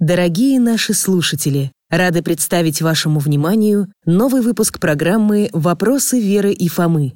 [0.00, 7.14] Дорогие наши слушатели, рады представить вашему вниманию новый выпуск программы «Вопросы Веры и Фомы».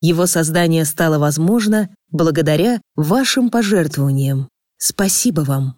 [0.00, 4.48] Его создание стало возможно благодаря вашим пожертвованиям.
[4.78, 5.76] Спасибо вам!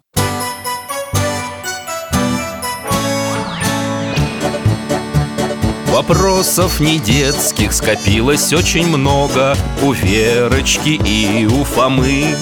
[5.87, 12.33] Вопросов не детских скопилось очень много У Верочки и у Фомы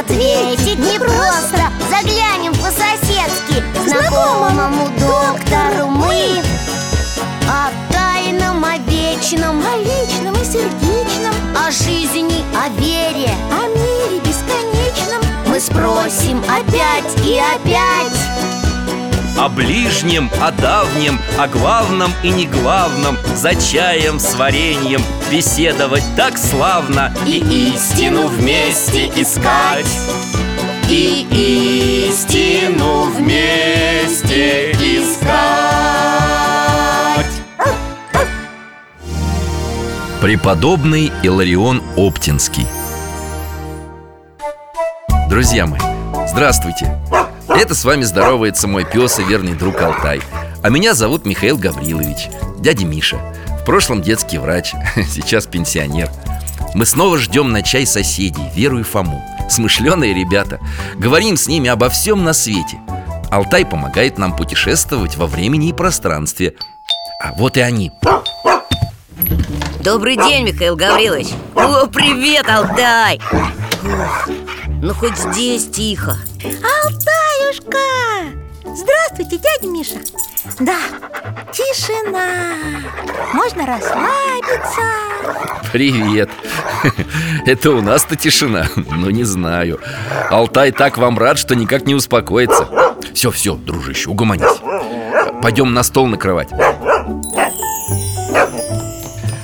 [0.00, 1.70] Ответить непросто
[4.02, 6.42] знакомому доктору мы
[7.48, 15.22] О тайном, о вечном О личном и сердечном О жизни, о вере О мире бесконечном.
[15.46, 18.12] Мы спросим опять и опять.
[19.38, 26.36] О ближнем, о давнем, о главном и не главном За чаем с вареньем беседовать так
[26.36, 27.38] славно И
[27.74, 29.86] истину вместе искать
[30.94, 35.22] И истину вместе искать.
[40.20, 42.66] Преподобный Иларион Оптинский.
[45.30, 45.80] Друзья мои,
[46.28, 47.00] здравствуйте!
[47.48, 50.20] Это с вами здоровается мой пес и верный друг Алтай.
[50.62, 53.16] А меня зовут Михаил Гаврилович, дядя Миша.
[53.62, 54.74] В прошлом детский врач,
[55.08, 56.10] сейчас пенсионер.
[56.74, 60.60] Мы снова ждем на чай соседей, Веру и Фому Смышленые ребята.
[60.96, 62.80] Говорим с ними обо всем на свете.
[63.30, 66.54] Алтай помогает нам путешествовать во времени и пространстве.
[67.22, 67.92] А вот и они.
[69.82, 71.28] Добрый день, Михаил Гаврилович.
[71.54, 73.20] О, привет, Алтай!
[73.82, 74.28] Ух,
[74.80, 76.16] Ну хоть здесь тихо.
[76.44, 77.78] Алтаюшка!
[78.64, 79.96] Здравствуйте, дядя Миша.
[80.60, 80.76] Да,
[81.52, 82.54] тишина.
[83.32, 84.82] Можно расслабиться.
[85.72, 86.30] Привет.
[87.46, 89.80] Это у нас-то тишина Ну не знаю.
[90.30, 92.68] Алтай так вам рад, что никак не успокоится.
[93.14, 94.60] Все, все, дружище, угомонись.
[95.42, 96.50] Пойдем на стол накрывать.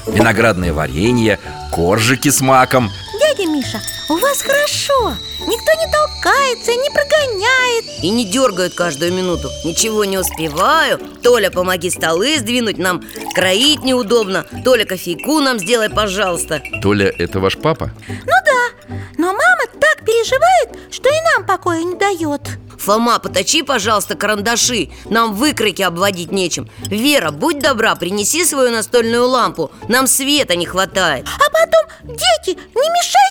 [0.06, 1.38] Виноградное варенье,
[1.72, 2.90] коржики с маком.
[3.20, 7.84] Дядя Миша, у вас хорошо Никто не толкается, не прогоняет.
[8.02, 9.48] И не дергают каждую минуту.
[9.64, 10.98] Ничего не успеваю.
[11.22, 13.02] Толя, помоги столы сдвинуть Нам
[13.34, 14.46] кроить неудобно.
[14.64, 16.62] Толя, кофейку нам сделай, пожалуйста.
[16.82, 17.90] Толя, это ваш папа?
[18.08, 22.42] Ну да, но мама так переживает, что и нам покоя не дает.
[22.78, 24.90] Фома, поточи, пожалуйста, карандаши.
[25.10, 26.70] Нам выкройки обводить нечем.
[26.86, 29.70] Вера, будь добра, принеси свою настольную лампу.
[29.88, 31.26] Нам света не хватает.
[31.26, 33.27] А потом, дети, не мешайте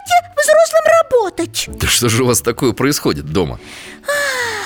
[0.47, 1.65] взрослым работать.
[1.67, 3.59] Да что же у вас такое происходит дома?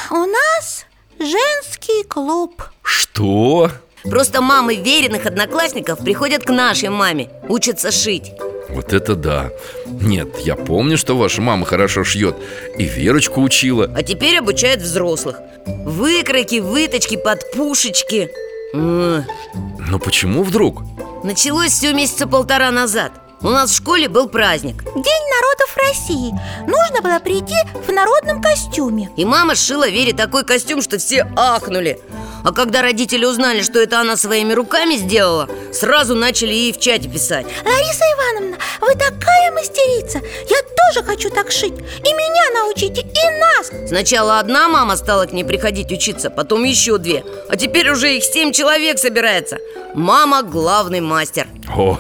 [0.10, 0.86] У нас
[1.20, 2.64] женский клуб.
[2.84, 3.72] Что?
[4.04, 8.32] Просто мамы веренных одноклассников приходят к нашей маме Учатся шить.
[8.70, 9.52] Вот это да.
[9.86, 12.36] Нет, я помню, что ваша мама хорошо шьет
[12.78, 13.92] И Верочку учила.
[13.96, 15.38] А теперь обучают взрослых.
[15.66, 18.30] Выкройки, выточки, подпушечки.
[18.74, 20.82] Но почему вдруг?
[21.24, 23.12] Началось все месяца полтора назад
[23.44, 24.84] У нас в школе был праздник.
[24.84, 26.32] День народов России.
[26.68, 27.56] Нужно было прийти
[27.88, 29.10] в народном костюме.
[29.18, 32.00] И мама сшила Вере такой костюм, что все ахнули.
[32.44, 37.10] А когда родители узнали, что это она своими руками сделала Сразу начали ей в чате
[37.10, 37.46] писать.
[37.66, 40.20] Лариса Ивановна, вы такая мастерица.
[40.50, 40.58] Я
[41.02, 41.74] тоже хочу так шить.
[41.74, 43.72] И меня научите, и нас.
[43.90, 47.24] Сначала одна мама стала к ней приходить учиться, потом еще две.
[47.50, 49.58] А теперь уже их семь человек собирается.
[49.94, 51.48] Мама главный мастер.
[51.76, 52.00] О,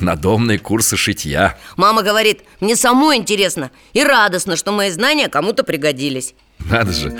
[0.00, 1.56] надомные курсы шитья.
[1.76, 7.16] Мама говорит, мне самой интересно И радостно, что мои знания кому-то пригодились Надо же,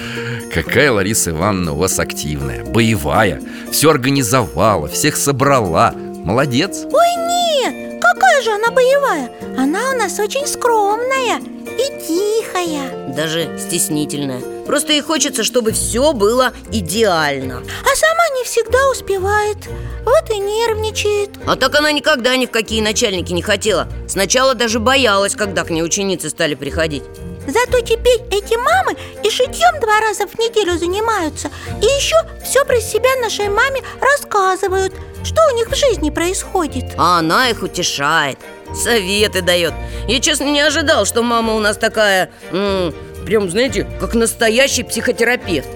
[0.52, 5.94] какая Лариса Ивановна у вас активная, боевая Все организовала, всех собрала
[6.24, 6.84] Молодец.
[6.84, 9.30] Ой, нет, какая же она боевая.
[9.58, 13.12] Она у нас очень скромная и тихая.
[13.14, 14.40] Даже стеснительная.
[14.64, 17.56] Просто ей хочется, чтобы все было идеально.
[17.58, 19.58] А сама не всегда успевает.
[20.04, 21.30] Вот и нервничает.
[21.46, 23.88] А так она никогда ни в какие начальники не хотела.
[24.08, 27.02] Сначала даже боялась, когда к ней ученицы стали приходить
[27.46, 31.50] Зато теперь эти мамы и шитьем два раза в неделю занимаются.
[31.80, 34.92] И еще все про себя нашей маме рассказывают
[35.24, 36.94] Что у них в жизни происходит.
[36.96, 38.38] А она их утешает
[38.74, 39.74] Советы дает
[40.08, 42.94] Я, честно, не ожидал, что мама у нас такая м,
[43.26, 45.68] Прям, знаете, как настоящий психотерапевт.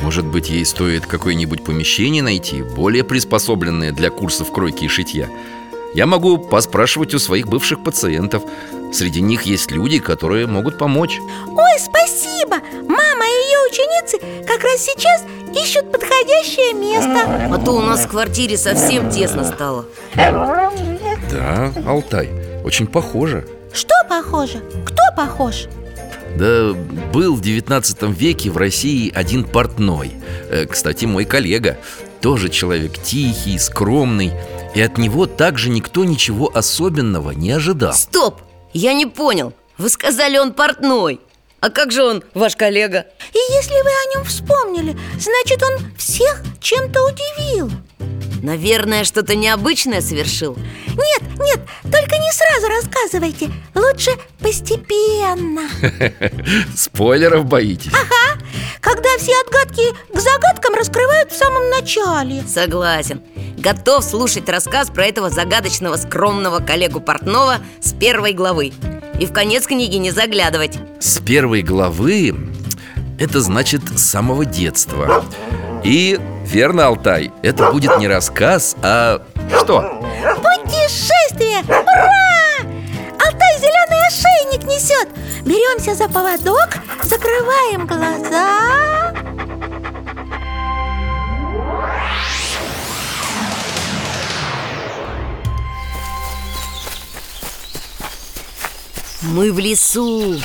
[0.00, 5.28] Может быть, ей стоит какое-нибудь помещение найти Более приспособленное для курсов кройки и шитья
[5.94, 8.42] Я могу поспрашивать у своих бывших пациентов.
[8.92, 11.18] Среди них есть люди, которые могут помочь.
[11.46, 12.56] Ой, спасибо!
[12.88, 15.24] Мама и ее ученицы как раз сейчас
[15.54, 17.54] ищут подходящее место.
[17.54, 19.86] А то у нас в квартире совсем тесно стало.
[21.30, 22.30] Да, Алтай,
[22.64, 23.46] очень похоже.
[23.72, 24.62] Что похоже?
[24.86, 25.66] Кто похож?
[26.36, 26.72] Да
[27.12, 30.12] был в 19 веке в России один портной.
[30.50, 31.78] Э, Кстати, мой коллега
[32.20, 34.32] Тоже человек тихий, скромный
[34.78, 38.42] И от него также никто ничего особенного не ожидал Стоп!
[38.72, 41.20] Я не понял Вы сказали, он портной
[41.58, 43.06] А как же он, ваш коллега?
[43.32, 47.72] И если вы о нем вспомнили, значит он всех чем-то удивил
[48.42, 50.56] Наверное, что-то необычное совершил.
[50.88, 53.50] Нет, нет, только не сразу рассказывайте.
[53.74, 55.62] Лучше постепенно.
[56.76, 57.92] Спойлеров боитесь?
[58.80, 59.82] Когда все отгадки
[60.14, 62.42] к загадкам раскрывают в самом начале.
[62.46, 63.20] Согласен.
[63.58, 68.72] Готов слушать рассказ про этого загадочного скромного коллегу портного с первой главы.
[69.18, 70.78] И в конец книги не заглядывать.
[71.00, 72.36] С первой главы
[73.18, 75.24] Это значит с самого детства
[75.84, 79.22] И верно, Алтай, это будет не рассказ, а
[79.60, 80.02] что?
[80.36, 81.62] Путешествие!
[81.68, 82.18] Ура!
[83.12, 85.08] Алтай зеленый ошейник несет
[85.44, 86.70] Беремся за поводок,
[87.02, 89.14] закрываем глаза
[99.22, 100.40] Мы в лесу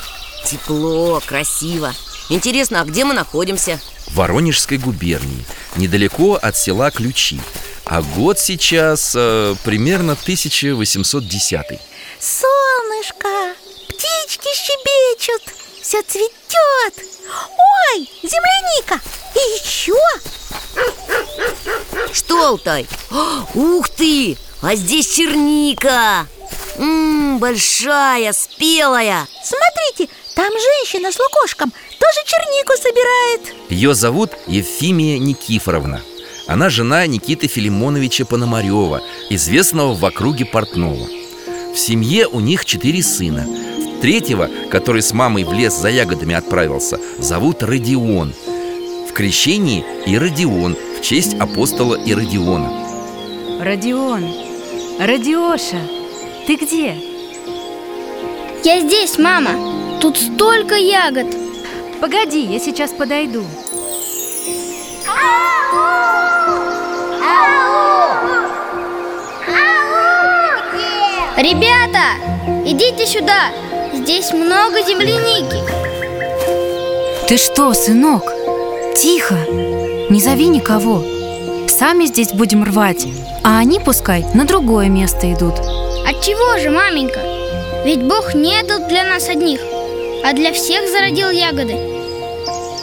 [0.46, 1.92] Тепло, красиво
[2.30, 3.80] Интересно, а где мы находимся?
[4.08, 5.46] В Воронежской губернии
[5.76, 7.40] Недалеко от села Ключи
[7.86, 11.80] А год сейчас э, примерно 1810
[12.20, 13.56] Солнышко,
[13.90, 15.42] птички щебечут,
[15.82, 17.06] все цветет
[17.96, 19.00] Ой, земляника,
[19.36, 19.94] и еще
[22.14, 22.88] Что, Алтай?
[23.12, 24.38] О, Ух ты!
[24.62, 26.28] А здесь черника!
[26.78, 31.74] Ммм, большая, спелая Смотрите, там женщина с лукошком
[32.04, 36.02] тоже чернику собирает Ее зовут Ефимия Никифоровна
[36.48, 41.08] Она жена Никиты Филимоновича Пономарева Известного в округе Портнова
[41.74, 43.48] В семье у них четыре сына
[44.02, 48.34] Третьего, который с мамой в лес за ягодами отправился, зовут Родион
[49.10, 52.82] В крещении и Родион в честь апостола Иродиона
[53.62, 54.26] Родион,
[55.00, 55.80] Родиоша,
[56.48, 56.98] ты где?
[58.66, 60.00] Я здесь, мама.
[60.02, 61.43] Тут столько ягод.
[62.04, 63.46] Погоди, я сейчас подойду
[71.38, 72.20] Ребята,
[72.66, 73.52] идите сюда.
[73.94, 75.64] Здесь много земляники.
[77.30, 78.34] Ты что, сынок?
[78.98, 79.36] Тихо,
[80.10, 81.02] не зови никого
[81.70, 83.08] Сами здесь будем рвать,
[83.46, 87.22] а они пускай на другое место идут От чего же, маменька?
[87.86, 89.62] Ведь Бог не дал для нас одних,
[90.26, 91.93] а для всех зародил ягоды.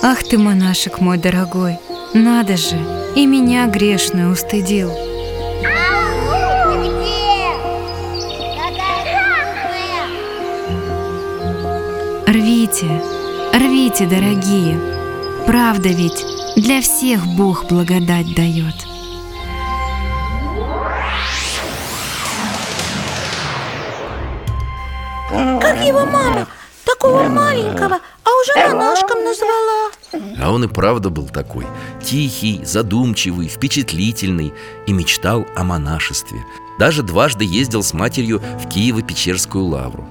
[0.02, 1.78] Ах ты, монашек мой дорогой,
[2.14, 2.76] надо же,
[3.14, 4.90] и меня грешную устыдил.
[12.26, 13.02] Рвите,
[13.52, 14.78] рвите, дорогие
[15.46, 16.24] Правда ведь,
[16.54, 18.74] для всех Бог благодать дает.
[25.60, 26.46] Как его мама,
[26.94, 29.90] такого маленького, а уже монашком назвала.
[30.40, 31.66] А он и правда был такой.
[32.02, 34.52] Тихий, задумчивый, впечатлительный
[34.86, 36.44] И мечтал о монашестве.
[36.78, 40.06] Даже дважды ездил с матерью в Киево-Печерскую лавру.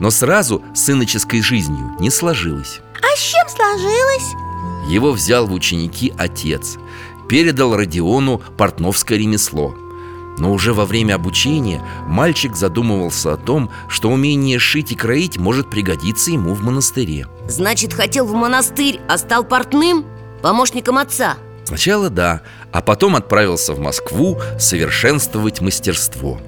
[0.00, 2.80] Но сразу с иноческой жизнью не сложилось.
[3.00, 4.32] А с чем сложилось?
[4.88, 6.76] Его взял в ученики отец.
[7.28, 9.74] Передал Родиону портновское ремесло
[10.38, 15.70] Но уже во время обучения мальчик задумывался о том, что умение шить и кроить может
[15.70, 20.06] пригодиться ему в монастыре Значит, хотел в монастырь, а стал портным?
[20.42, 26.40] Помощником отца Сначала да, а потом отправился в Москву совершенствовать мастерство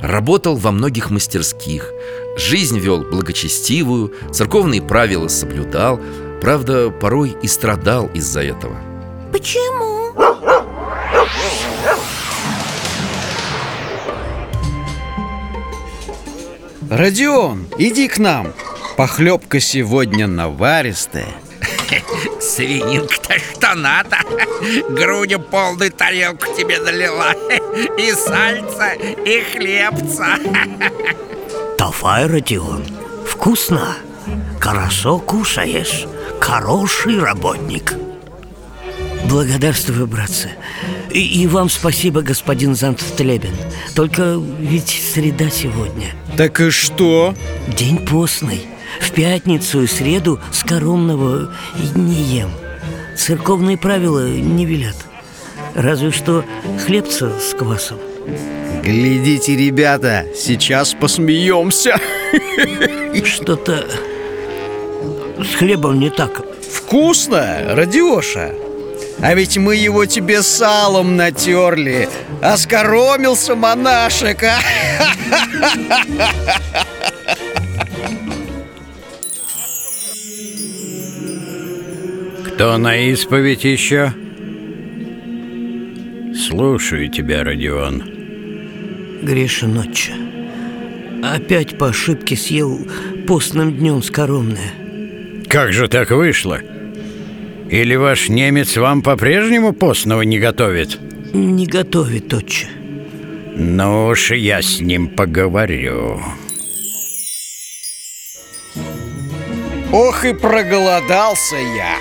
[0.00, 1.90] Работал во многих мастерских
[2.36, 6.00] Жизнь вел благочестивую, церковные правила соблюдал
[6.40, 8.76] Правда, порой и страдал из-за этого
[9.32, 10.12] Почему?
[16.90, 18.54] Родион, иди к нам.
[18.96, 21.28] Похлебка сегодня наваристая
[22.40, 24.16] Свининка-то что надо
[24.88, 27.32] Грудью полную тарелку тебе налила.
[27.98, 30.38] И сальца, и хлебца.
[31.78, 32.84] Давай, Родион,
[33.26, 33.96] вкусно.
[34.58, 36.06] Хорошо кушаешь.
[36.40, 37.94] Хороший работник
[39.28, 40.50] Благодарствую, братцы.
[41.10, 43.54] И, и вам спасибо, господин Зантлебен
[43.94, 46.14] Только ведь среда сегодня.
[46.38, 47.34] Так и что?
[47.66, 48.62] День постный.
[49.00, 51.52] В пятницу и среду скоромного
[51.94, 52.50] не ем.
[53.16, 54.96] Церковные правила не велят.
[55.74, 56.44] Разве что
[56.86, 57.98] хлебца с квасом.
[58.82, 62.00] Глядите, ребята, сейчас посмеемся.
[63.24, 63.86] Что-то
[65.38, 66.42] с хлебом не так?
[66.72, 68.54] Вкусно, Радиоша
[69.20, 72.08] А ведь мы его тебе салом натерли
[72.40, 74.58] Оскоромился монашек, а?
[82.46, 84.12] Кто на исповедь еще?
[86.34, 88.02] Слушаю тебя, Родион
[89.22, 90.14] Гриша ночью
[91.24, 92.78] Опять по ошибке съел
[93.26, 94.72] постным днем скоромное
[95.48, 96.60] Как же так вышло?
[97.70, 100.98] Или ваш немец вам по-прежнему постного не готовит?
[101.34, 102.66] Не готовит, отче.
[103.54, 106.22] Ну уж я с ним поговорю.
[109.92, 111.96] Ох и проголодался я.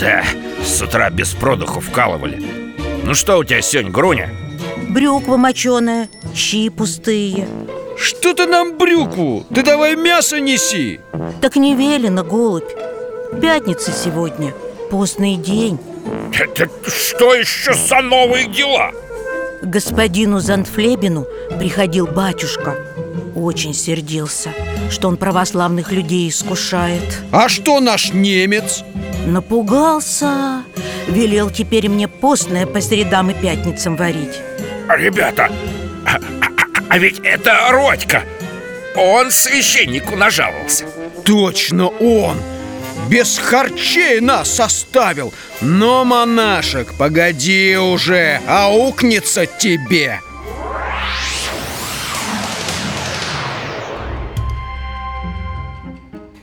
[0.00, 0.24] Да,
[0.62, 2.42] с утра без продуху вкалывали.
[3.04, 4.30] Ну что у тебя сегодня, Груня?
[4.88, 7.46] Брюква моченая, щи пустые.
[7.98, 9.44] Что ты нам брюкву?
[9.54, 11.00] Ты давай мясо неси.
[11.42, 12.70] Так не велено, голубь
[13.44, 14.54] Пятница сегодня,
[14.90, 15.78] постный день.
[16.32, 18.90] Это что еще за новые дела?
[19.60, 21.26] К господину Зандфлебину
[21.58, 22.74] приходил батюшка.
[23.36, 24.48] Очень сердился,
[24.90, 27.20] что он православных людей искушает.
[27.32, 28.82] А что наш немец?
[29.26, 30.62] Напугался.
[31.06, 34.40] Велел теперь мне постное по средам и пятницам варить.
[34.88, 35.50] Ребята,
[36.06, 38.22] а, а- а ведь это Родька.
[38.96, 40.86] Он священнику нажаловался.
[41.26, 42.38] Точно он!
[43.08, 50.20] Без харчей нас составил Но, монашек, погоди уже, аукнется тебе.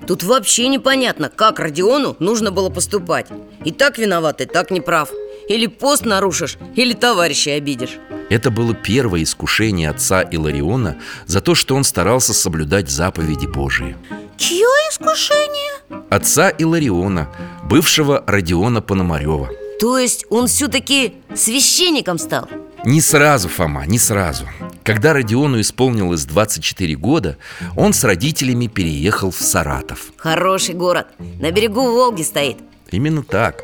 [0.07, 3.27] Тут вообще непонятно, как Родиону нужно было поступать.
[3.63, 5.09] И так виноват, и так неправ.
[5.47, 7.97] Или пост нарушишь, или товарища обидишь.
[8.29, 13.95] Это было первое искушение отца Илариона за то, что он старался соблюдать заповеди Божии.
[14.41, 16.07] Чье искушение?
[16.09, 17.29] Отца Илариона,
[17.63, 19.51] бывшего Родиона Пономарева.
[19.79, 22.49] То есть он все-таки священником стал?
[22.83, 24.45] Не сразу, Фома, не сразу.
[24.81, 27.37] Когда Родиону исполнилось 24 года,
[27.77, 30.11] он с родителями переехал в Саратов.
[30.17, 32.57] Хороший город, на берегу Волги стоит
[32.89, 33.61] Именно так.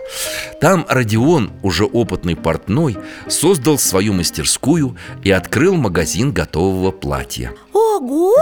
[0.62, 7.51] Там Родион, уже опытный портной, создал свою мастерскую и открыл магазин готового платья.
[7.74, 8.36] Ого!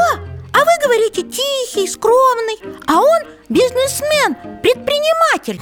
[0.56, 2.58] А вы говорите тихий, скромный
[2.88, 5.60] А он бизнесмен, предприниматель.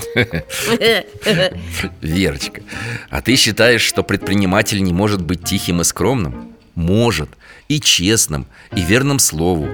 [2.01, 2.62] Верочка,
[3.09, 6.53] а ты считаешь, что предприниматель не может быть тихим и скромным?
[6.75, 7.29] Может,
[7.69, 8.45] и честным,
[8.75, 9.67] и верным слову.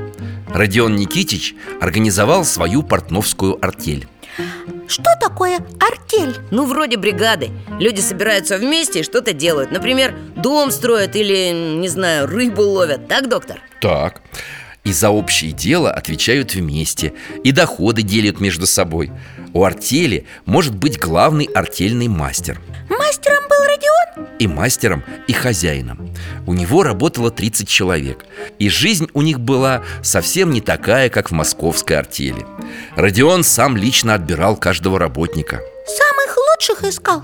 [0.54, 4.08] Родион Никитич организовал свою портновскую артель.
[4.88, 6.38] Что такое артель?
[6.50, 7.52] Ну, вроде бригады.
[7.78, 9.72] Люди собираются вместе и что-то делают.
[9.72, 13.08] Например, дом строят или, не знаю, рыбу ловят.
[13.10, 13.60] Так, доктор?
[13.82, 14.22] Так
[14.84, 19.12] И за общее дело отвечают вместе И доходы делят между собой.
[19.54, 22.60] У артели может быть главный артельный мастер.
[22.90, 24.28] Мастером был Родион?
[24.40, 26.14] И мастером, и хозяином.
[26.48, 28.26] У него работало 30 человек
[28.58, 32.46] И жизнь у них была совсем не такая, как в московской артели.
[32.96, 35.62] Родион сам лично отбирал каждого работника.
[35.88, 37.24] Самых лучших искал.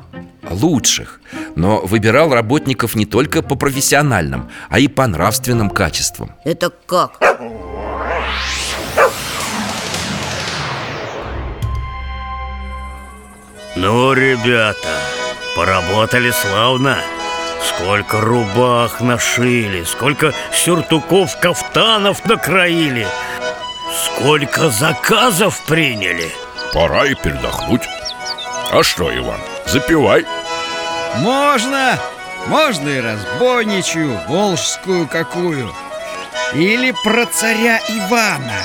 [0.49, 1.19] Лучших.
[1.55, 6.31] Но выбирал работников не только по профессиональным, а и по нравственным качествам.
[6.45, 7.19] Это как?
[13.75, 15.01] Ну, ребята,
[15.57, 16.97] поработали славно.
[17.61, 23.05] Сколько рубах нашили Сколько сюртуков, кафтанов накроили.
[24.05, 26.31] Сколько заказов приняли.
[26.73, 27.81] Пора и передохнуть
[28.71, 30.25] А что, Иван, запивай.
[31.17, 31.99] Можно,
[32.47, 35.71] можно и разбойничью, волжскую какую
[36.53, 38.63] Или про царя Ивана.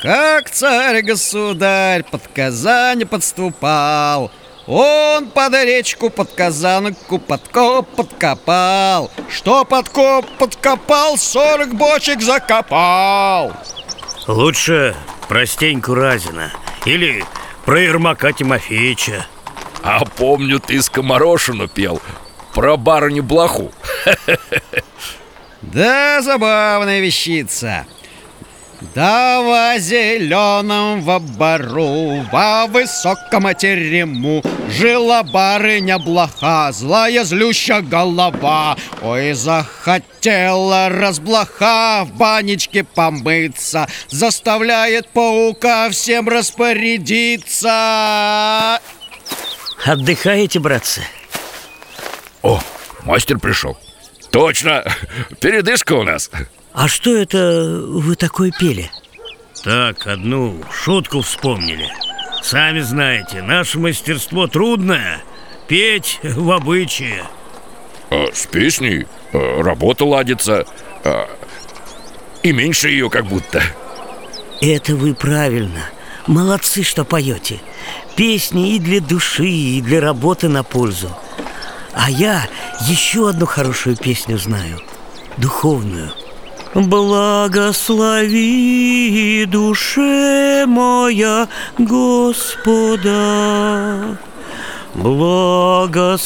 [0.00, 4.30] Как царь-государь под Казань подступал
[4.66, 9.10] Он под речку под Казанку подкоп подкопал.
[9.28, 13.52] Что подкоп подкопал, сорок бочек закопал.
[14.26, 14.96] Лучше
[15.28, 16.52] про Стеньку Разина
[16.84, 17.24] Или
[17.66, 19.26] про Ермака Тимофеевича.
[19.82, 22.00] А помню, ты скоморошину пел
[22.54, 23.72] Про барыню Блоху.
[25.62, 27.86] Да, забавная вещица
[28.94, 34.42] Да во зеленом во бару, во высоком терему.
[34.68, 38.76] Жила барыня блоха, злая злюща голова.
[39.02, 47.70] Ой, захотела разблоха в банечке помыться Заставляет паука всем распорядиться.
[49.84, 51.02] Отдыхаете, братцы?
[52.42, 52.60] О,
[53.04, 53.78] мастер пришел.
[54.30, 54.84] Точно,
[55.40, 56.30] передышка у нас
[56.76, 58.90] А что это вы такое пели?
[59.64, 61.88] Так, одну шутку вспомнили.
[62.42, 65.22] Сами знаете, наше мастерство трудное
[65.68, 67.24] Петь в обычае.
[68.10, 70.66] А, С песней а, работа ладится
[71.02, 71.30] а,
[72.42, 73.62] И меньше ее как будто.
[74.60, 75.88] Это вы правильно.
[76.26, 77.58] Молодцы, что поете.
[78.16, 81.08] Песни и для души, и для работы на пользу.
[81.94, 82.46] А я
[82.82, 84.78] еще одну хорошую песню знаю
[85.38, 86.12] Духовную
[86.76, 88.36] Благослови
[89.48, 93.14] душе моя Господа.
[94.94, 96.20] Благословен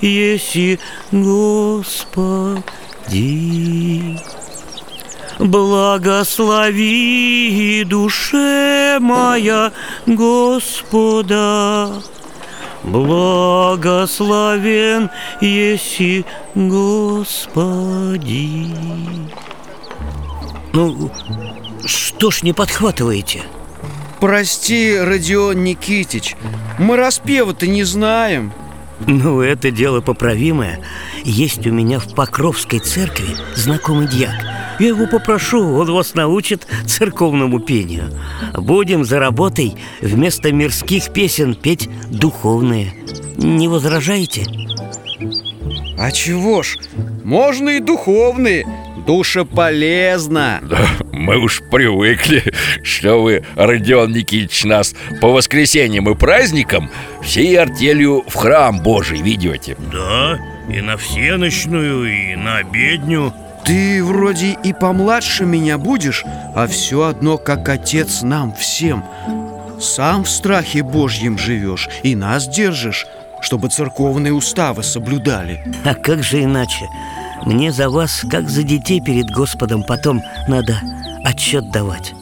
[0.00, 0.78] еси
[1.12, 2.56] Господи.
[5.40, 6.84] Благослови
[7.84, 9.72] душе моя
[10.06, 11.90] Господа
[12.86, 16.24] Благословен еси
[16.54, 18.68] Господи
[20.72, 21.10] Ну,
[21.84, 23.42] что ж не подхватываете?
[24.20, 26.36] Прости, Родион Никитич,
[26.78, 28.52] мы распева-то не знаем
[29.06, 30.80] Ну, это дело поправимое.
[31.24, 34.34] Есть у меня в Покровской церкви знакомый дьяк.
[34.78, 38.10] Я его попрошу, он вас научит церковному пению.
[38.54, 42.94] Будем за работой вместо мирских песен петь духовные.
[43.36, 44.44] Не возражаете?
[45.98, 46.76] А чего ж,
[47.24, 48.66] можно и духовные
[49.06, 52.42] Душеполезно да, Мы уж привыкли,
[52.82, 56.90] что вы, Родион Никитич, нас по воскресеньям и праздникам
[57.22, 63.32] Всей артелью в храм Божий ведете Да, и на всеночную, и на обедню
[63.66, 69.04] ты вроде и помладше меня будешь, а все одно как отец нам всем.
[69.80, 73.08] Сам в страхе Божьем живешь и нас держишь,
[73.40, 75.64] чтобы церковные уставы соблюдали.
[75.84, 76.86] А как же иначе?
[77.44, 80.80] Мне за вас, как за детей перед Господом, потом надо
[81.24, 82.12] отчет давать.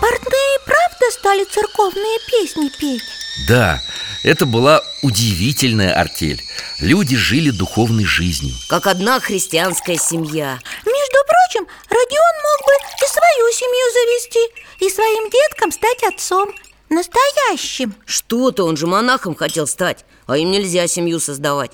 [0.00, 3.02] Портные правда стали церковные песни петь?
[3.46, 3.80] Да,
[4.24, 6.42] это была удивительная артель
[6.80, 13.52] Люди жили духовной жизнью Как одна христианская семья Между прочим, Родион мог бы и свою
[13.52, 16.52] семью завести И своим деткам стать отцом
[16.90, 17.94] Настоящим.
[18.06, 21.72] Что-то, он же монахом хотел стать А им нельзя семью создавать.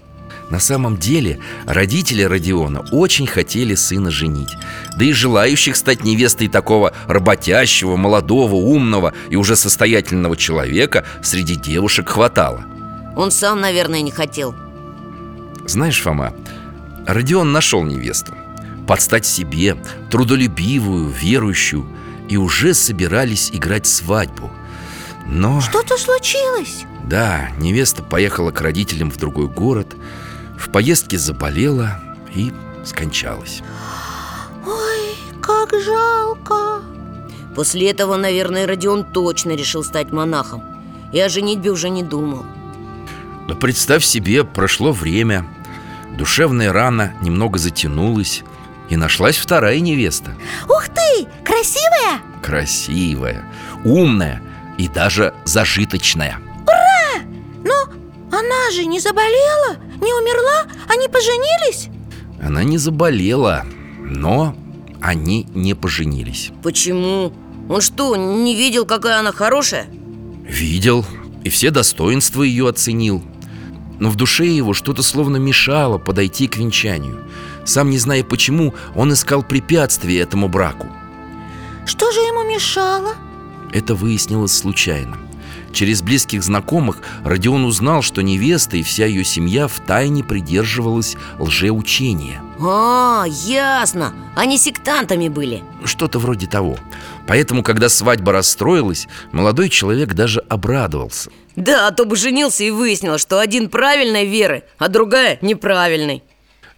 [0.50, 4.50] На самом деле родители Родиона очень хотели сына женить.
[4.98, 12.09] Да и желающих стать невестой такого работящего, молодого, умного и уже состоятельного человека среди девушек
[12.09, 12.64] хватало.
[13.16, 14.55] Он сам, наверное, не хотел.
[15.66, 16.35] Знаешь, Фома,
[17.07, 18.35] Родион нашел невесту.
[18.87, 19.77] Подстать себе,
[20.11, 21.87] трудолюбивую, верующую
[22.29, 24.50] И уже собирались играть свадьбу
[25.26, 25.60] Но...
[25.60, 26.84] Что-то случилось?
[27.04, 29.94] Да, невеста поехала к родителям в другой город
[30.58, 32.00] в поездке заболела
[32.34, 32.52] и
[32.84, 33.62] скончалась
[34.66, 36.82] Ой, как жалко
[37.54, 40.62] После этого, наверное, Родион точно решил стать монахом
[41.12, 42.44] И о женитьбе уже не думал
[43.46, 45.46] Но представь себе, прошло время
[46.16, 48.42] Душевная рана немного затянулась
[48.88, 50.34] И нашлась вторая невеста
[50.68, 51.26] Ух ты!
[51.44, 52.20] Красивая?
[52.42, 53.44] Красивая,
[53.84, 54.42] умная
[54.78, 57.24] и даже зажиточная Ура!
[57.64, 57.74] Но
[58.37, 59.76] она же не заболела?
[60.00, 60.66] Не умерла?
[60.88, 61.88] Они поженились?
[62.42, 63.64] Она не заболела,
[63.98, 64.54] но
[65.00, 67.32] они не поженились Почему?
[67.68, 69.87] Он что, не видел, какая она хорошая?
[70.42, 71.06] Видел,
[71.42, 73.22] и все достоинства ее оценил
[73.98, 77.24] Но в душе его что-то словно мешало подойти к венчанию
[77.64, 80.88] Сам не зная почему, он искал препятствия этому браку
[81.87, 83.14] Что же ему мешало?
[83.74, 85.18] Это выяснилось случайно.
[85.72, 92.40] Через близких знакомых Родион узнал, что невеста и вся ее семья втайне придерживалась лжеучения.
[92.60, 95.64] А, ясно, они сектантами были.
[95.84, 96.78] Что-то вроде того.
[97.26, 101.30] Поэтому, когда свадьба расстроилась, молодой человек даже обрадовался.
[101.56, 106.22] Да, а то бы женился и выяснилось, что один правильной веры, а другая неправильной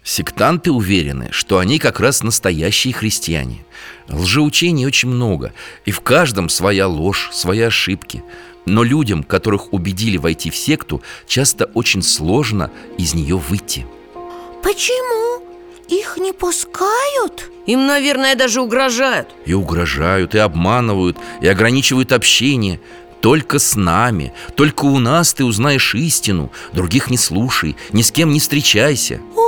[0.07, 3.65] Сектанты уверены, что они как раз настоящие христиане.
[4.07, 5.51] Лжеучений очень много,
[5.83, 8.23] и в каждом своя ложь, свои ошибки.
[8.65, 13.85] Но людям, которых убедили войти в секту, часто очень сложно из нее выйти.
[14.63, 15.43] Почему?
[15.89, 17.51] Их не пускают?
[17.65, 19.27] Им, наверное, даже угрожают.
[19.45, 22.79] И угрожают, и обманывают, и ограничивают общение.
[23.19, 26.49] Только с нами, только у нас ты узнаешь истину.
[26.71, 29.19] Других не слушай, ни с кем не встречайся.
[29.35, 29.46] Ой,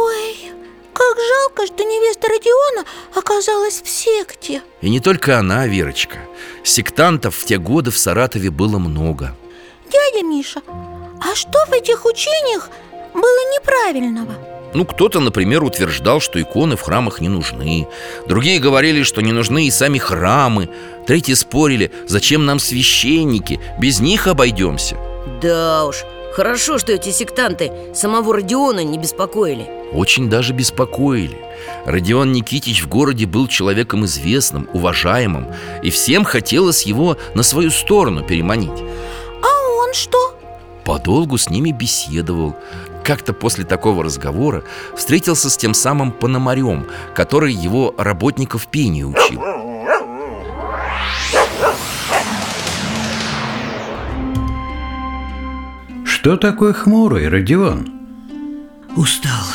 [0.99, 2.85] как жалко, что невеста Родиона
[3.15, 4.61] оказалась в секте.
[4.81, 6.17] И не только она, Верочка.
[6.63, 9.33] Сектантов в те годы в Саратове было много.
[9.89, 12.69] Дядя Миша, а что в этих учениях
[13.13, 14.33] было неправильного?
[14.73, 17.87] Ну, кто-то, например, утверждал, что иконы в храмах не нужны.
[18.27, 20.69] Другие говорили, что не нужны и сами храмы.
[21.07, 24.97] Третьи спорили, зачем нам священники, без них обойдемся.
[25.41, 26.03] Да уж,
[26.39, 29.69] хорошо, что эти сектанты самого Родиона не беспокоили.
[29.91, 31.37] Очень даже беспокоили.
[31.85, 35.47] Родион Никитич в городе был человеком известным, уважаемым
[35.83, 38.81] И всем хотелось его на свою сторону переманить.
[39.41, 40.39] А он что?
[40.85, 42.55] Подолгу с ними беседовал.
[43.03, 44.63] Как-то после такого разговора
[44.95, 49.41] встретился с тем самым Пономарем Который его работников пению учил
[56.19, 57.87] Что такое хмурый, Родион?
[58.97, 59.45] Устал.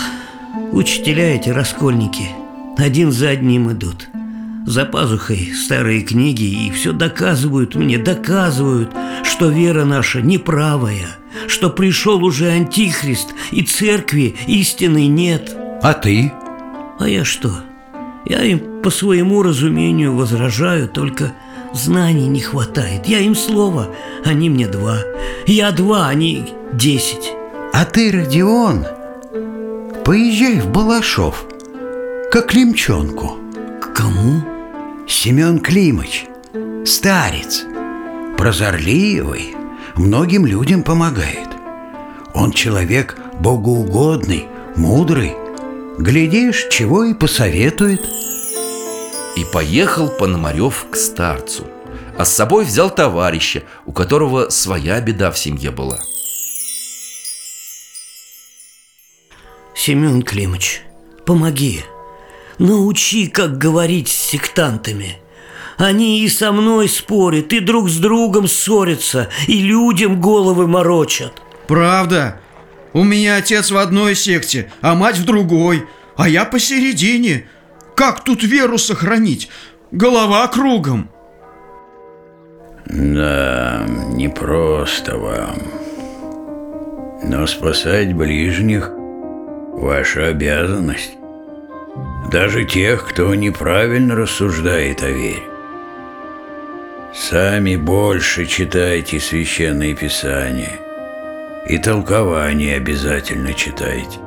[0.72, 2.30] Учителя эти раскольники
[2.78, 4.08] один за одним идут.
[4.64, 8.88] За пазухой старые книги и все доказывают мне, доказывают,
[9.24, 15.54] что вера наша неправая, что пришел уже антихрист и церкви истины нет.
[15.82, 16.32] А ты?
[16.98, 17.52] А я что?
[18.24, 21.34] Я им по своему разумению возражаю, только
[21.74, 23.06] знаний не хватает.
[23.06, 23.88] Я им слово,
[24.24, 24.98] они мне два.
[25.46, 27.32] Я два, они десять.
[27.72, 28.86] А ты, Родион,
[30.04, 31.44] поезжай в Балашов,
[32.30, 33.38] к Климчонку.
[33.80, 34.42] К кому?
[35.06, 36.26] Семен Климыч,
[36.86, 37.64] старец,
[38.38, 39.54] прозорливый,
[39.96, 41.48] многим людям помогает.
[42.34, 45.34] Он человек богоугодный, мудрый.
[45.98, 48.00] Глядишь, чего и посоветует.
[49.36, 51.66] И поехал Пономарев к старцу.
[52.16, 55.98] А с собой взял товарища, у которого своя беда в семье была.
[59.74, 60.82] Семен Климыч,
[61.26, 61.82] помоги.
[62.58, 65.18] Научи, как говорить с сектантами.
[65.76, 71.42] Они и со мной спорят, и друг с другом ссорятся И людям головы морочат.
[71.66, 72.40] Правда?
[72.92, 75.84] У меня отец в одной секте, а мать в другой
[76.16, 77.48] А я посередине
[77.96, 79.50] Как тут веру сохранить?
[79.90, 81.10] Голова кругом
[82.86, 85.56] Да, непросто вам
[87.22, 88.90] Но спасать ближних–
[89.76, 91.12] ваша обязанность
[92.30, 95.42] даже тех, кто неправильно рассуждает о вере.
[97.14, 100.72] Сами больше читайте священные писания
[101.68, 104.18] и толкование обязательно читайте.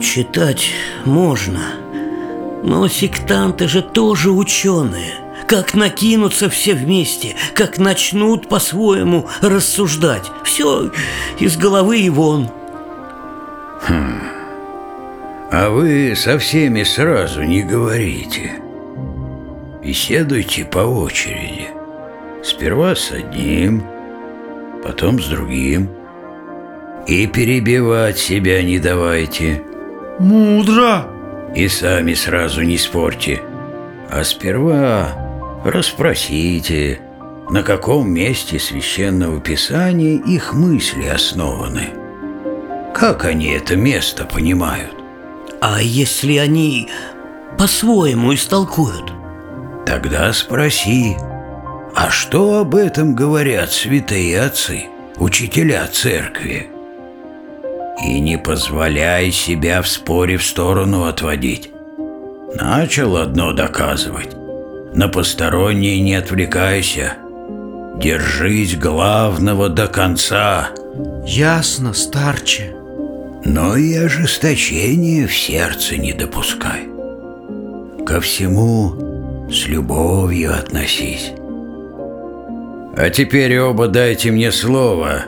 [0.00, 0.70] Читать
[1.04, 1.74] можно,
[2.64, 5.14] но сектанты же тоже ученые.
[5.46, 10.30] Как накинутся все вместе, как начнут по-своему рассуждать.
[10.44, 10.90] Все
[11.38, 12.48] из головы и вон.
[13.86, 14.18] Хм.
[15.52, 18.52] А вы со всеми сразу не говорите.
[19.82, 21.68] Беседуйте по очереди.
[22.42, 23.84] Сперва с одним,
[24.82, 25.90] потом с другим.
[27.06, 29.62] И перебивать себя не давайте.
[30.18, 31.13] Мудро!
[31.54, 33.42] И сами сразу не спорьте.
[34.10, 37.00] А сперва расспросите,
[37.50, 41.90] на каком месте священного писания их мысли основаны.
[42.94, 44.94] Как они это место понимают?
[45.60, 46.88] А если они
[47.58, 49.12] по-своему истолкуют?
[49.86, 51.16] Тогда спроси,
[51.94, 54.86] а что об этом говорят святые отцы,
[55.16, 56.73] учителя церкви?
[58.02, 61.70] И не позволяй себя в споре в сторону отводить.
[62.54, 64.30] Начал одно доказывать.
[64.94, 67.14] На посторонние не отвлекайся.
[67.96, 70.70] Держись главного до конца.
[71.26, 72.74] Ясно, старче.
[73.44, 76.88] Но и ожесточения в сердце не допускай.
[78.06, 81.32] Ко всему с любовью относись.
[82.96, 85.24] А теперь оба дайте мне слово,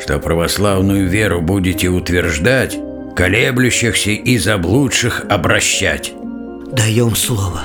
[0.00, 2.78] что православную веру будете утверждать,
[3.16, 6.12] колеблющихся и заблудших обращать.
[6.72, 7.62] Даем слово.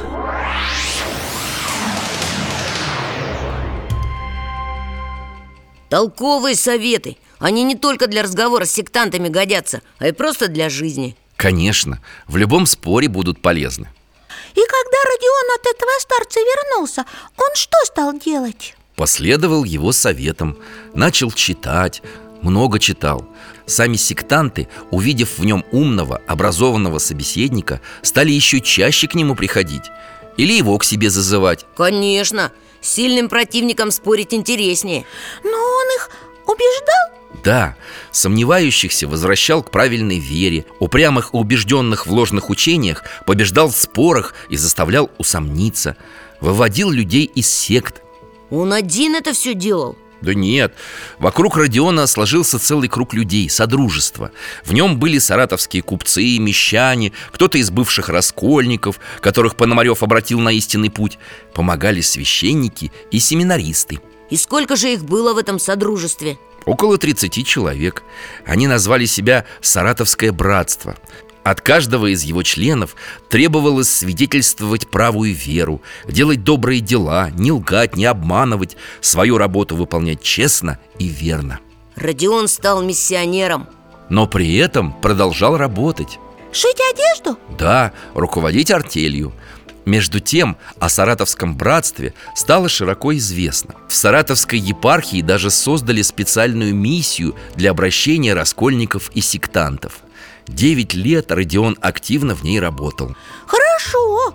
[5.90, 11.16] Толковые советы Они не только для разговора с сектантами годятся А и просто для жизни
[11.38, 13.88] Конечно, в любом споре будут полезны
[14.56, 17.06] И когда Родион от этого старца вернулся,
[17.38, 18.76] он что стал делать?
[18.96, 20.58] Последовал его советам,
[20.94, 22.02] начал читать,
[22.44, 23.26] много читал
[23.66, 29.86] Сами сектанты, увидев в нем умного, образованного собеседника Стали еще чаще к нему приходить
[30.38, 32.52] Или его к себе зазывать Конечно,
[32.82, 35.06] с сильным противником спорить интереснее
[35.44, 36.10] Но он их
[36.46, 37.14] убеждал?
[37.44, 37.76] Да,
[38.12, 44.58] сомневающихся возвращал к правильной вере Упрямых и убежденных в ложных учениях Побеждал в спорах и
[44.58, 45.98] заставлял усомниться
[46.42, 48.02] Выводил людей из сект
[48.50, 49.98] Он один это все делал?
[50.24, 50.74] Да нет,
[51.20, 54.32] вокруг Родиона сложился целый круг людей, содружество
[54.64, 60.90] В нем были саратовские купцы, мещане, кто-то из бывших раскольников, которых Пономарев обратил на истинный
[60.90, 61.20] путь.
[61.54, 64.00] Помогали священники и семинаристы.
[64.30, 66.38] И сколько же их было в этом содружестве?
[66.66, 68.02] Около 30 человек.
[68.46, 70.96] Они назвали себя «Саратовское братство»
[71.44, 72.96] От каждого из его членов
[73.30, 80.80] требовалось свидетельствовать правую веру, делать добрые дела, не лгать, не обманывать, свою работу выполнять честно
[81.00, 81.60] и верно.
[81.96, 83.68] Родион стал миссионером.
[84.10, 86.18] Но при этом продолжал работать.
[86.52, 87.38] Шить одежду?
[87.58, 89.34] Да, руководить артелью.
[89.86, 93.76] Между тем, о Саратовском братстве стало широко известно.
[93.90, 100.03] В Саратовской епархии даже создали специальную миссию для обращения раскольников и сектантов.
[100.48, 103.16] Девять лет Родион активно в ней работал.
[103.48, 104.34] Хорошо.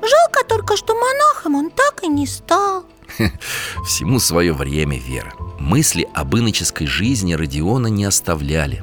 [0.00, 2.84] Жалко только, что монахом он так и не стал.
[3.86, 5.32] Всему свое время, Вера.
[5.58, 8.82] Мысли об иноческой жизни Родиона не оставляли.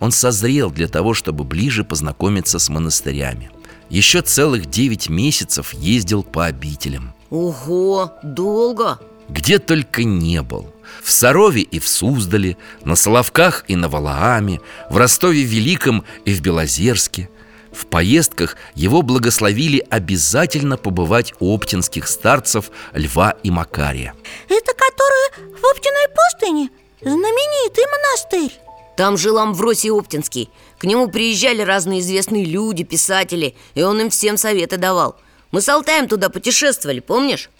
[0.00, 3.50] Он созрел для того, чтобы ближе познакомиться с монастырями.
[3.88, 7.14] Еще целых девять месяцев ездил по обителям.
[7.30, 8.98] Ого, долго!
[9.28, 14.96] Где только не был В Сарове и в Суздале На Соловках и на Валааме В
[14.96, 17.28] Ростове Великом и в Белозерске.
[17.72, 24.14] В поездках его благословили обязательно побывать у оптинских старцев Льва и Макария.
[24.48, 26.70] Это которые в Оптиной пустыне?
[27.00, 28.60] Знаменитый монастырь.
[28.96, 30.50] Там жил Амвросий Оптинский.
[30.78, 35.16] К нему приезжали разные известные люди, писатели И он им всем советы давал.
[35.50, 37.50] Мы с Алтаем туда путешествовали, помнишь?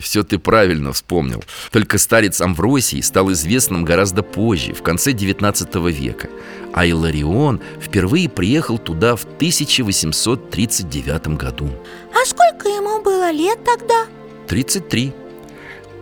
[0.00, 1.42] Все ты правильно вспомнил.
[1.70, 6.28] Только старец Амвросий стал известным гораздо позже, в конце 19 века
[6.72, 11.70] А Иларион впервые приехал туда в 1839 году.
[12.12, 14.06] А сколько ему было лет тогда?
[14.48, 15.12] 33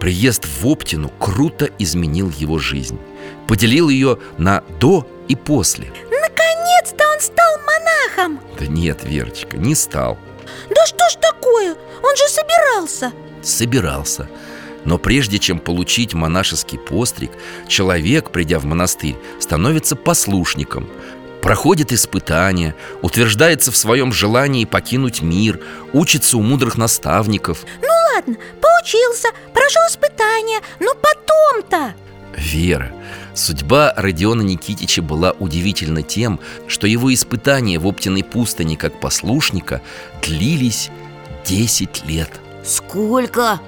[0.00, 2.98] Приезд в Оптину круто изменил его жизнь.
[3.48, 8.40] Поделил ее на «до» и «после» Наконец-то он стал монахом!
[8.58, 10.18] Да нет, Верочка, не стал.
[10.68, 11.74] Да что ж такое?
[12.02, 13.12] Он же собирался
[13.44, 14.28] собирался
[14.84, 17.30] но прежде чем получить монашеский постриг,
[17.68, 20.88] человек, придя в монастырь, становится послушником,
[21.42, 25.60] проходит испытания, утверждается в своем желании покинуть мир,
[25.92, 27.64] учится у мудрых наставников.
[27.82, 31.94] Ну ладно, поучился, прошел испытания, но потом-то...
[32.36, 32.92] Вера,
[33.32, 39.80] судьба Родиона Никитича была удивительна тем, что его испытания в Оптиной пустыне как послушника
[40.20, 40.90] длились
[41.44, 42.30] 10 лет.
[42.64, 43.60] Сколько?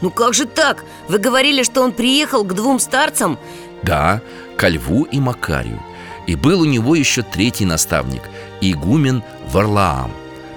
[0.00, 0.84] Ну как же так?
[1.08, 3.38] Вы говорили, что он приехал к двум старцам?
[3.82, 4.20] Да,
[4.56, 5.82] ко Льву и Макарию
[6.26, 8.22] И был у него еще третий наставник
[8.60, 10.12] Игумен Варлаам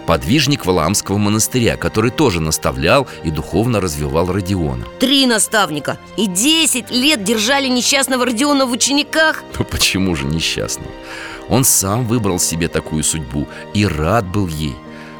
[0.06, 7.24] Подвижник Валаамского монастыря Который тоже наставлял и духовно развивал Родиона Три наставника И десять лет
[7.24, 10.92] держали несчастного Родиона в учениках Ну почему же несчастного?
[11.48, 14.76] Он сам выбрал себе такую судьбу И рад был ей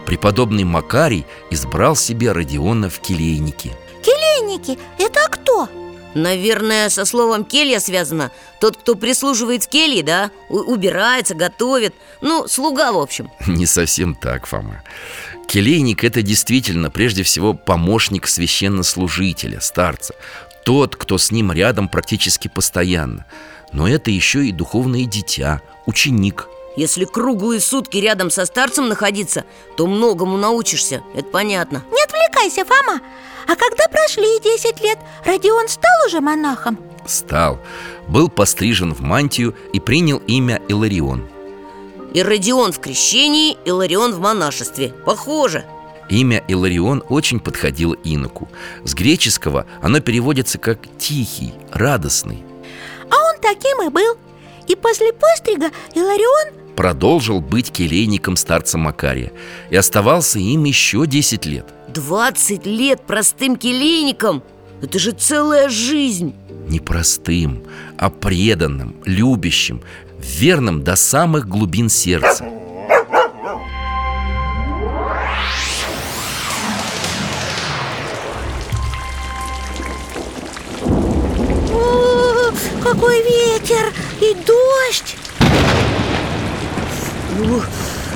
[0.06, 3.72] Преподобный Макарий избрал себе Родиона в келейнике.
[4.04, 5.70] Келейники– это кто?
[6.14, 8.32] Наверное, со словом келья связано.
[8.60, 10.30] Тот, кто прислуживает в келье, да?
[10.50, 11.96] У- убирается, готовит.
[12.22, 13.32] Ну, слуга, в общем.
[13.48, 14.84] Не совсем так, Фома.
[15.48, 20.14] Келейник– это действительно прежде всего помощник священнослужителя, старца.
[20.66, 23.26] Тот, кто с ним рядом практически постоянно.
[23.72, 29.46] Но это еще и духовное дитя, ученик– Если круглые сутки рядом со старцем находиться
[29.78, 31.84] То многому научишься, это понятно.
[31.92, 33.00] Не отвлекайся, Фома.
[33.48, 36.80] А когда прошли 10 лет, Родион стал уже монахом?
[37.06, 37.60] Стал,
[38.08, 41.28] был пострижен в мантию и принял имя Иларион.
[42.14, 44.94] И Родион в крещении, и Ларион в монашестве.
[45.06, 45.66] Похоже.
[46.10, 48.48] Имя Иларион очень подходило иноку.
[48.84, 52.46] С греческого оно переводится как «тихий», «радостный»
[53.10, 54.18] А он таким и был.
[54.68, 59.32] И после пострига Иларион Продолжил быть келейником старца Макария.
[59.70, 61.66] И оставался им еще 10 лет.
[61.94, 64.44] 20 лет простым келейником?
[64.82, 66.36] Это же целая жизнь.
[66.68, 67.64] Не простым,
[67.98, 69.82] а преданным, любящим
[70.24, 72.46] Верным до самых глубин сердца.
[81.70, 83.92] О, какой ветер!
[84.22, 85.18] И дождь
[87.40, 87.66] Ух,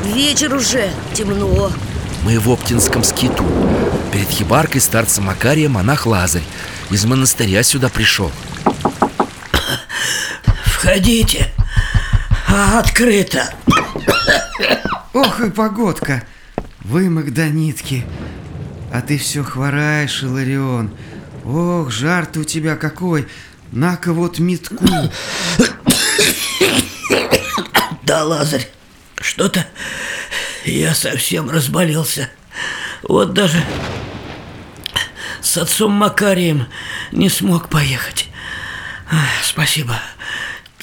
[0.04, 1.72] вечер уже, темно.
[2.24, 3.46] Мы в Оптинском скиту.
[4.14, 6.44] Перед хибаркой старца Макария монах Лазарь.
[6.92, 8.32] Из монастыря сюда пришел.
[10.66, 11.52] Входите.
[12.48, 13.54] А, Открыто.
[15.14, 16.24] Ох и погодка.
[16.82, 18.06] Вымок до нитки
[18.94, 20.92] А ты все хвораешь, Иларион.
[21.44, 23.28] Ох, жар-то у тебя какой.
[23.72, 24.86] На-ка вот метку.
[28.04, 28.68] Да, Лазарь,
[29.22, 29.66] что-то
[30.66, 32.30] я совсем разболелся.
[33.04, 33.64] Вот даже
[35.42, 36.68] с отцом Макарием
[37.12, 38.28] не смог поехать.
[39.44, 40.00] Спасибо.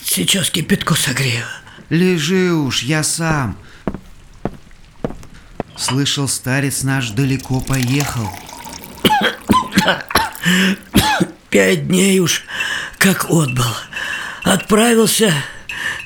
[0.03, 1.44] Сейчас кипятку согрею.
[1.90, 3.57] Лежи уж, я сам.
[5.77, 8.31] Слышал, старец наш далеко поехал.
[11.51, 12.44] Пять дней уж
[12.99, 13.64] как отбыл.
[14.44, 15.33] Отправился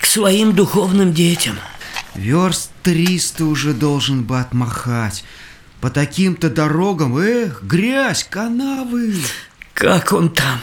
[0.00, 1.58] к своим духовным детям
[2.14, 5.24] Верст триста уже должен бы отмахать
[5.80, 9.14] По таким-то дорогам, эх, грязь, канавы
[9.74, 10.60] Как он там?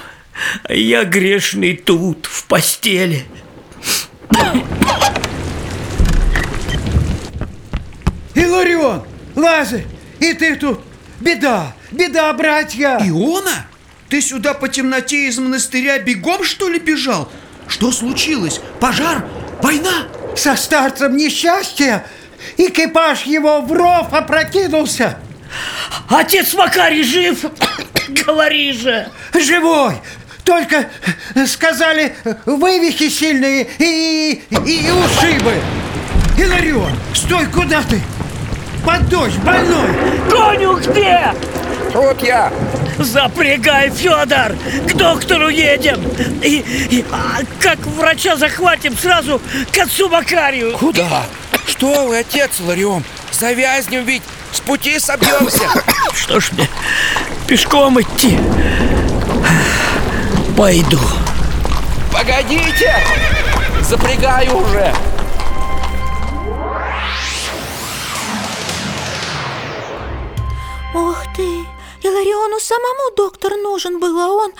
[0.67, 3.25] Я грешный тут, в постели
[8.33, 9.03] Иларион,
[9.35, 9.85] Лазарь,
[10.19, 10.81] и ты тут
[11.19, 13.67] Беда, беда, братья Иона?
[14.09, 17.31] Ты сюда по темноте из монастыря бегом, что ли, бежал?
[17.67, 18.59] Что случилось?
[18.79, 19.25] Пожар?
[19.61, 20.07] Война?
[20.35, 22.03] Со старцем несчастье
[22.57, 25.17] Экипаж его в ров опрокинулся.
[26.09, 27.45] Отец Макарий жив?
[28.09, 29.07] Говори же.
[29.33, 29.95] Живой.
[30.43, 30.87] Только
[31.47, 35.55] сказали вывихи сильные и, и, и ушибы.
[36.37, 37.99] Иларион, стой, куда ты?
[38.85, 39.89] Под дождь, больной.
[40.29, 41.33] Коню где?
[41.91, 42.51] Тут я
[42.99, 44.55] Запрягай, Федор!
[44.87, 46.01] К доктору едем!
[46.41, 50.77] И, и а как врача захватим сразу к отцу Макарию?
[50.77, 51.25] Куда?
[51.67, 53.03] Что вы, отец Ларион?
[53.31, 55.67] Завязнем ведь, с пути собьемся
[56.15, 56.69] Что ж мне,
[57.47, 58.39] пешком идти?
[60.55, 61.01] Пойду
[62.11, 62.95] Погодите!
[63.81, 64.93] Запрягаю уже!
[72.05, 74.51] Илариону самому доктор нужен был, а он...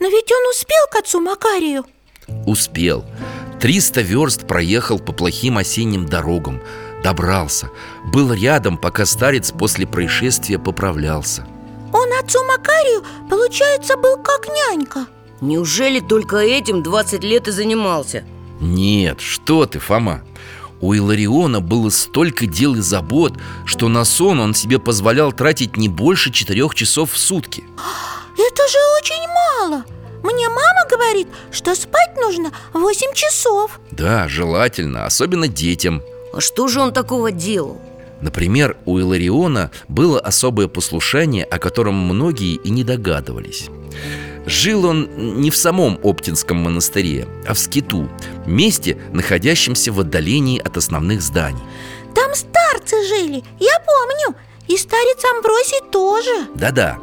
[0.00, 1.86] Но ведь он успел к отцу Макарию.
[2.46, 3.04] Успел.
[3.60, 6.60] 300 верст проехал по плохим осенним дорогам.
[7.02, 7.70] Добрался.
[8.12, 11.46] Был рядом, пока старец после происшествия поправлялся.
[11.92, 15.06] Он отцу Макарию, получается, был как нянька.
[15.40, 18.24] Неужели только этим 20 лет и занимался?
[18.60, 20.24] Нет, что ты, Фома
[20.84, 25.88] у Илариона было столько дел и забот, что на сон он себе позволял тратить не
[25.88, 27.64] больше четырех часов в сутки.
[28.34, 29.84] Это же очень мало.
[30.22, 33.80] Мне мама говорит, что спать нужно 8 часов.
[33.92, 36.02] Да, желательно, особенно детям.
[36.34, 37.80] А что же он такого делал?
[38.20, 43.70] Например, у Илариона было особое послушание, о котором многие и не догадывались
[44.46, 45.08] Жил он
[45.40, 48.08] не в самом Оптинском монастыре, а в Скиту
[48.46, 51.62] Месте, находящемся в отдалении от основных зданий.
[52.14, 54.36] Там старцы жили, я помню.
[54.68, 56.48] И старец Амбросий тоже.
[56.54, 56.98] Да-да.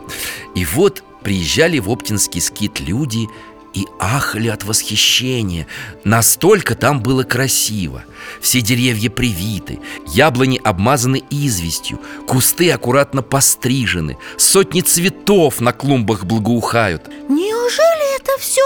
[0.56, 3.28] И вот приезжали в Оптинский скит люди
[3.74, 5.68] и ахали от восхищения
[6.04, 8.04] Настолько там было красиво
[8.42, 18.16] Все деревья привиты Яблони обмазаны известью Кусты аккуратно пострижены Сотни цветов на клумбах благоухают Неужели
[18.20, 18.62] это все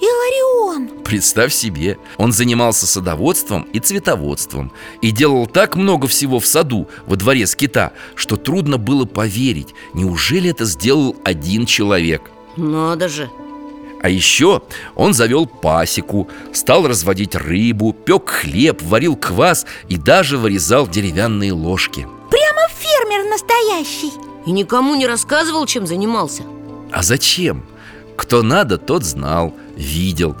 [0.00, 1.02] Иларион?
[1.04, 7.16] Представь себе, он занимался садоводством и цветоводством И делал так много всего в саду, во
[7.16, 12.30] дворе скита Что трудно было поверить Неужели это сделал один человек?
[12.56, 13.30] Надо же
[14.02, 14.62] а еще
[14.94, 22.06] он завел пасеку, стал разводить рыбу, пек хлеб, варил квас и даже вырезал деревянные ложки.
[22.30, 24.12] Прямо фермер настоящий.
[24.46, 26.44] И никому не рассказывал, чем занимался?
[26.90, 27.64] А зачем?
[28.16, 30.34] Кто надо, тот знал, видел.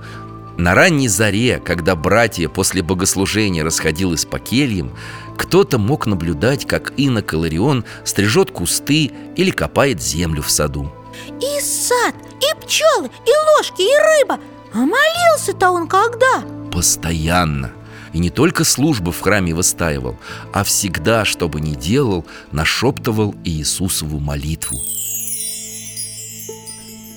[0.56, 4.92] На ранней заре, когда братья после богослужения расходилось по кельям
[5.38, 10.92] Кто-то мог наблюдать, как инок Иларион стрижет кусты или копает землю в саду
[11.40, 14.40] И сад, и пчелы, и ложки, и рыба
[14.72, 16.42] А молился-то он когда?
[16.72, 17.72] Постоянно
[18.12, 20.16] и не только службы в храме выстаивал,
[20.52, 24.80] а всегда, что бы ни делал, нашептывал Иисусову молитву.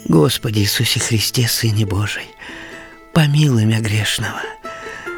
[0.06, 2.28] Господи Иисусе Христе, Сыне Божий,
[3.14, 4.42] помилуй меня грешного.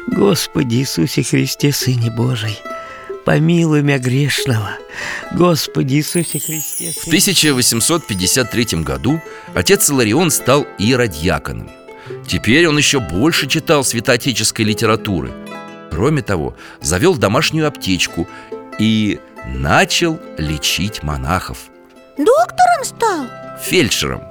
[0.06, 2.56] Господи Иисусе Христе, Сыне Божий,
[3.26, 4.78] помилуй меня грешного.
[5.32, 6.92] Господи Иисусе Христе.
[6.92, 9.20] В 1853 году
[9.52, 11.68] отец Иларион стал иеродьяконом.
[12.26, 15.32] Теперь он еще больше читал святоотеческой литературы.
[15.90, 18.28] Кроме того, завел домашнюю аптечку
[18.78, 21.58] и начал лечить монахов.
[22.16, 23.26] Доктором стал?
[23.60, 24.22] Фельдшером.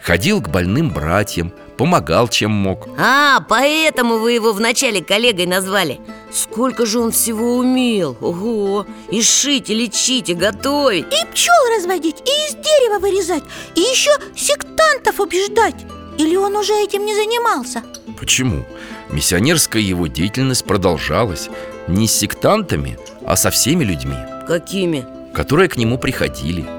[0.00, 2.88] Ходил к больным братьям, помогал чем мог.
[2.98, 6.00] А, поэтому вы его вначале коллегой назвали
[6.30, 12.20] Сколько же он всего умел Ого, и шить, и лечить, и готовить И пчел разводить,
[12.20, 13.44] и из дерева вырезать
[13.76, 15.76] И еще сектантов убеждать
[16.18, 17.82] Или он уже этим не занимался?
[18.18, 18.64] Почему?
[19.08, 21.48] Миссионерская его деятельность продолжалась
[21.86, 24.16] Не с сектантами, а со всеми людьми
[24.46, 25.06] Какими?
[25.32, 26.77] Которые к нему приходили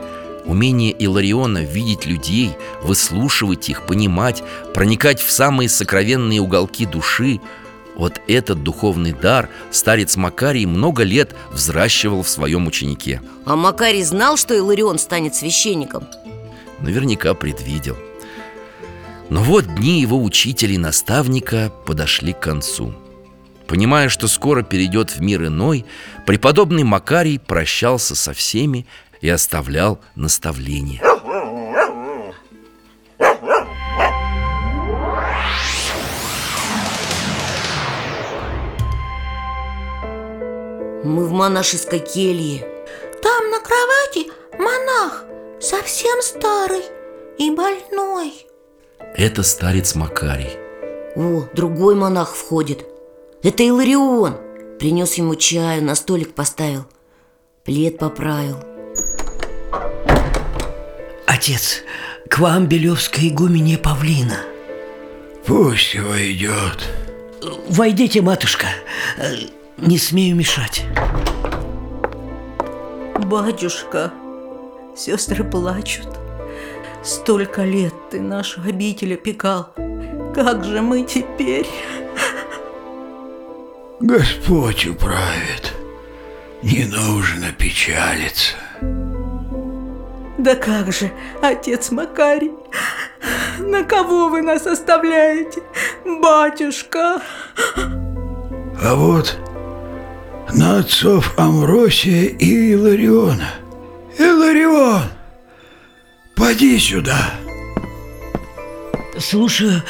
[0.49, 4.41] Умение Илариона видеть людей, выслушивать их, понимать,
[4.73, 7.39] проникать в самые сокровенные уголки души.
[7.95, 13.21] Вот этот духовный дар старец Макарий много лет взращивал в своем ученике.
[13.45, 16.07] А Макарий знал, что Иларион станет священником?
[16.79, 17.95] Наверняка предвидел.
[19.29, 22.95] Но вот дни его учителя и наставника подошли к концу.
[23.67, 25.85] Понимая, что скоро перейдет в мир иной,
[26.25, 28.87] преподобный Макарий прощался со всеми
[29.21, 31.01] и оставлял наставления.
[41.03, 42.67] Мы в монашеской келье.
[43.21, 45.25] Там на кровати монах
[45.59, 46.83] Совсем старый
[47.37, 48.47] и больной.
[49.13, 50.57] Это старец Макарий.
[51.17, 52.85] О, другой монах входит.
[53.43, 54.37] Это Иларион.
[54.79, 56.85] Принес ему чаю, на столик поставил.
[57.65, 58.55] Плед поправил
[61.39, 61.83] Отец,
[62.27, 64.39] к вам Белевская игуменья Павлина.
[65.45, 66.89] Пусть войдет.
[67.69, 68.67] Войдите, матушка.
[69.77, 70.83] Не смею мешать.
[73.15, 74.11] Батюшка,
[74.97, 76.09] сестры плачут.
[77.05, 79.71] Столько лет ты нашу обитель опекал.
[80.35, 81.67] Как же мы теперь?
[84.01, 85.73] Господь управит.
[86.61, 88.57] Не нужно печалиться
[90.39, 91.11] Да как же,
[91.41, 92.53] отец Макарий
[93.59, 95.61] На кого вы нас оставляете,
[96.05, 97.21] батюшка?
[98.81, 99.37] А вот
[100.53, 103.49] на отцов Амвросия и Илариона.
[104.17, 105.03] Иларион,
[106.37, 107.31] поди сюда.
[109.19, 109.83] Слушаю,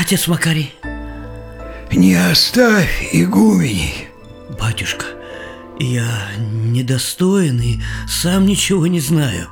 [0.00, 0.74] отец Макарий.
[1.92, 4.08] Не оставь игуменей.
[4.58, 5.06] Батюшка,
[5.78, 9.48] я недостоин и сам ничего не знаю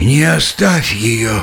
[0.00, 1.42] Не оставь ее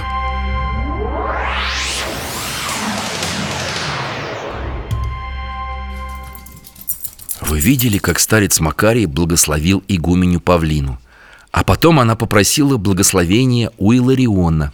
[7.42, 11.00] Вы видели, как старец Макарий благословил игуменю Павлину
[11.52, 14.74] А потом она попросила благословения у Илариона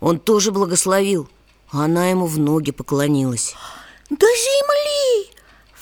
[0.00, 1.28] Он тоже благословил
[1.70, 3.54] а Она ему в ноги поклонилась
[4.10, 5.30] До земли!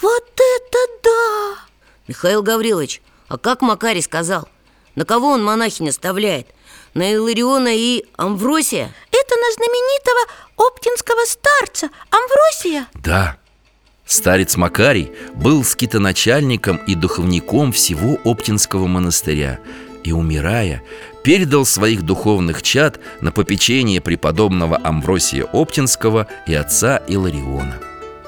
[0.00, 1.62] Вот это да!
[2.08, 4.48] Михаил Гаврилович, а как Макарий сказал?
[4.94, 6.48] На кого он монахинь оставляет?
[6.94, 8.92] На Илариона и Амвросия?
[9.10, 13.38] Это на знаменитого оптинского старца Амвросия Да,
[14.04, 19.58] Старец Макарий был скитоначальником и духовником всего Оптинского монастыря
[20.04, 20.82] и, умирая,
[21.22, 27.78] передал своих духовных чад на попечение преподобного Амвросия Оптинского и отца Илариона.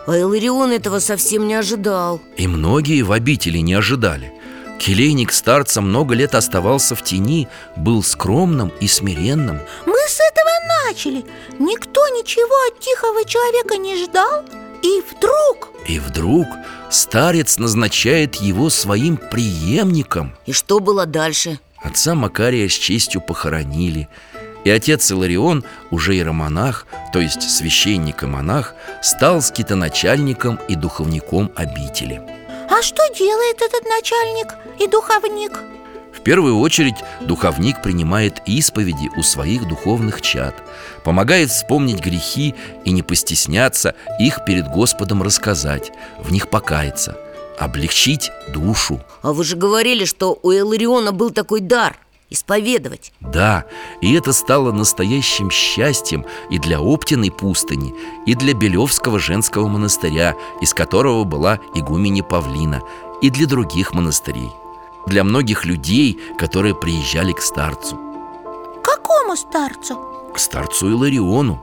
[0.06, 4.32] А Иларион этого совсем не ожидал И многие в обители не ожидали
[4.78, 9.60] Келейник старца много лет оставался в тени, был скромным и смиренным.
[9.86, 10.50] Мы с этого
[10.86, 11.24] начали.
[11.58, 14.44] Никто ничего от тихого человека не ждал.
[14.82, 16.46] И вдруг И вдруг
[16.90, 20.36] старец назначает его своим преемником.
[20.44, 21.58] И что было дальше?
[21.82, 24.08] Отца Макария с честью похоронили.
[24.64, 32.22] И отец Иларион, уже иеромонах, то есть священник и монах Стал скитоначальником и духовником обители
[32.68, 35.52] А что делает этот начальник и духовник?
[36.12, 40.54] В первую очередь духовник принимает исповеди у своих духовных чад
[41.04, 42.54] Помогает вспомнить грехи
[42.84, 47.16] и не постесняться их перед Господом рассказать В них покаяться
[47.58, 51.98] Облегчить душу А вы же говорили, что у Элариона был такой дар
[52.34, 53.64] Исповедовать Да,
[54.00, 57.94] и это стало настоящим счастьем и для Оптиной пустыни,
[58.26, 62.82] и для Белевского женского монастыря, из которого была игуменя Павлина,
[63.22, 64.50] и для других монастырей
[65.06, 68.00] Для многих людей, которые приезжали к старцу
[68.82, 69.96] Какому старцу?
[70.34, 71.62] К старцу Илариону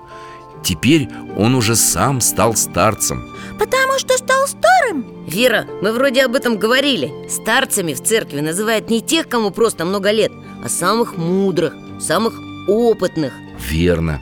[0.64, 3.24] Теперь он уже сам стал старцем.
[3.58, 5.26] Потому что стал старым?
[5.28, 7.12] Вера, мы вроде об этом говорили.
[7.30, 10.32] Старцами в церкви называют не тех, кому просто много лет
[10.64, 12.34] А самых мудрых, самых
[12.68, 13.34] опытных.
[13.70, 14.22] Верно.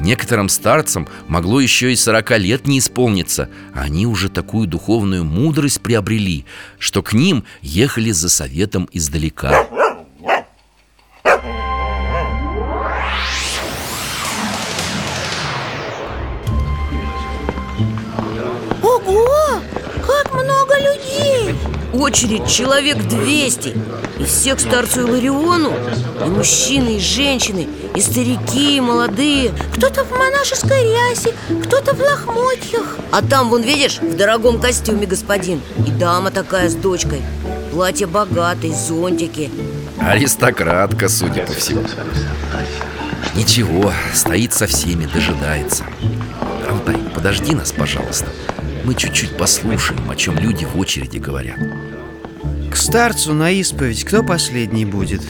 [0.00, 3.48] Некоторым старцам могло еще и 40 лет не исполниться.
[3.74, 6.44] А Они уже такую духовную мудрость приобрели
[6.78, 9.68] Что к ним ехали за советом издалека
[22.02, 23.76] очередь человек 200
[24.18, 25.72] И все к старцу Илариону
[26.24, 29.52] И мужчины, и женщины, и старики, и молодые.
[29.76, 31.34] Кто-то в монашеской рясе,
[31.64, 32.96] кто-то в лохмотьях.
[33.10, 35.60] А там, вон, видишь, в дорогом костюме господин.
[35.86, 37.22] И дама такая с дочкой.
[37.72, 39.50] Платье богатое, зонтики.
[39.98, 41.84] Аристократка, судя по всему.
[43.34, 45.84] Ничего, стоит со всеми, дожидается.
[46.68, 48.26] Алтай, подожди нас, пожалуйста.
[48.84, 51.58] Мы чуть-чуть послушаем, о чем люди в очереди говорят
[52.82, 55.22] старцу на исповедь кто последний будет?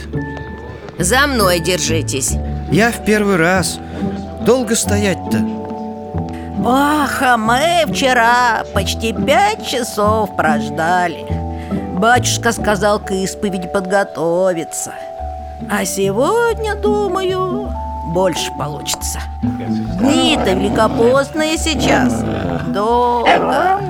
[0.99, 2.33] За мной держитесь.
[2.71, 3.79] Я в первый раз.
[4.47, 5.39] Долго стоять-то?
[6.65, 11.27] Ох, а мы вчера почти пять часов прождали.
[11.99, 14.95] Батюшка сказал к исповеди подготовиться.
[15.71, 17.71] А сегодня, думаю,
[18.15, 19.21] больше получится.
[19.43, 22.25] Дни-то великопостные сейчас.
[22.69, 23.81] Долго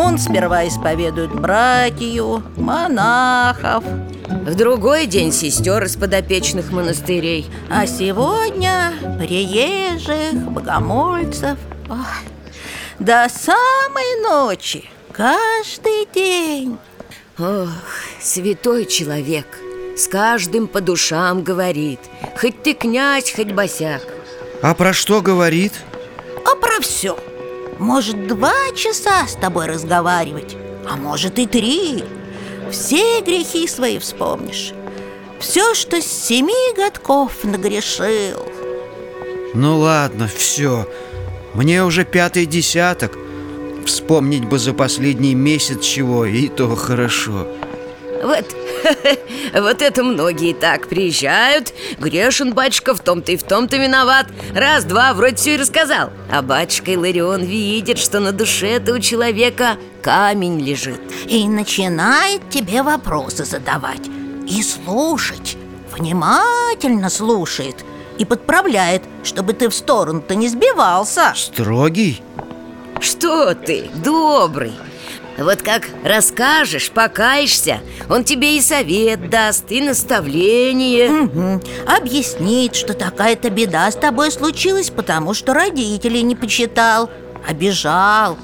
[0.00, 3.82] Он сперва исповедует братью, монахов.
[3.82, 7.50] В другой день сестер из подопечных монастырей.
[7.68, 11.58] А сегодня приезжих, богомольцев.
[11.90, 12.06] Ох,
[13.00, 16.78] До самой ночи, каждый день.
[17.36, 17.68] Ох,
[18.20, 19.46] святой человек
[19.96, 21.98] С каждым по душам говорит.
[22.40, 24.02] Хоть ты князь, хоть босяк.
[24.62, 25.72] А про что говорит?
[26.46, 27.18] А про все
[27.78, 30.56] Может два часа с тобой разговаривать
[30.88, 32.04] А может и три.
[32.70, 34.72] Все грехи свои вспомнишь.
[35.38, 38.44] Все, что с семи годков нагрешил.
[39.54, 40.88] Ну ладно, все
[41.54, 43.16] Мне уже пятый десяток.
[43.86, 47.46] Вспомнить бы за последний месяц чего, и то хорошо.
[48.22, 48.44] Вот,
[49.54, 51.72] вот это многие так приезжают.
[51.98, 54.26] Грешен батюшка в том-то и в том-то виноват.
[54.54, 56.10] Раз-два вроде все и рассказал.
[56.30, 61.00] А батюшка Иларион видит, что на душе-то у человека камень лежит.
[61.26, 64.08] И начинает тебе вопросы задавать.
[64.48, 65.56] И слушать.
[65.96, 67.84] Внимательно слушает.
[68.18, 71.32] И подправляет, чтобы ты в сторону-то не сбивался.
[71.36, 72.22] Строгий?
[73.00, 74.72] Что ты, добрый
[75.38, 77.80] Вот как расскажешь, покаешься
[78.10, 81.10] Он тебе и совет даст, и наставление.
[81.10, 81.62] Угу.
[81.86, 87.08] Объяснит, что такая-то беда с тобой случилась Потому что родителей не почитал
[87.48, 88.36] Обижал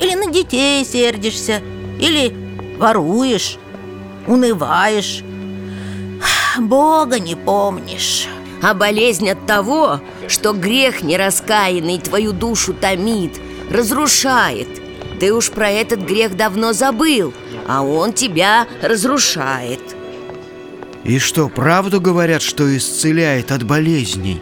[0.00, 1.60] Или на детей сердишься
[2.00, 2.34] Или
[2.78, 3.58] воруешь
[4.26, 5.22] Унываешь.
[6.58, 8.26] Бога не помнишь.
[8.62, 13.40] А болезнь от того, что грех нераскаянный твою душу томит
[13.70, 14.68] разрушает
[15.20, 17.34] Ты уж про этот грех давно забыл,
[17.66, 19.80] а он тебя разрушает.
[21.04, 24.40] И что, правду говорят, что исцеляет от болезней?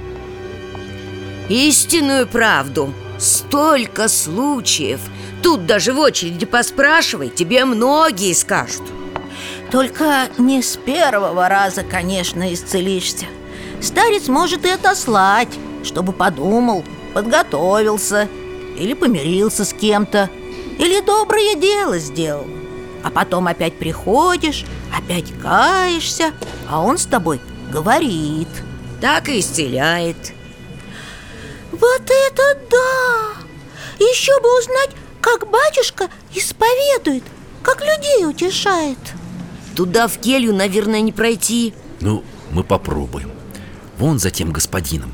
[1.48, 2.92] Истинную правду.
[3.18, 5.00] Столько случаев.
[5.42, 8.82] Тут даже в очереди поспрашивай Тебе многие скажут.
[9.70, 13.26] Только не с первого раза, конечно, исцелишься.
[13.80, 15.48] Старец может и отослать,
[15.84, 18.28] чтобы подумал, подготовился
[18.78, 20.30] или помирился с кем-то,
[20.78, 22.46] или доброе дело сделал.
[23.02, 24.64] А потом опять приходишь,
[24.96, 26.32] опять каешься,
[26.68, 28.48] а он с тобой говорит.
[29.00, 30.16] Так и исцеляет.
[31.72, 33.42] Вот это да!
[33.98, 37.22] Еще бы узнать, как батюшка исповедует,
[37.62, 38.98] как людей утешает.
[39.74, 41.74] Туда в келью, наверное, не пройти.
[42.00, 43.30] Ну, мы попробуем.
[43.98, 45.12] Вон за тем господином.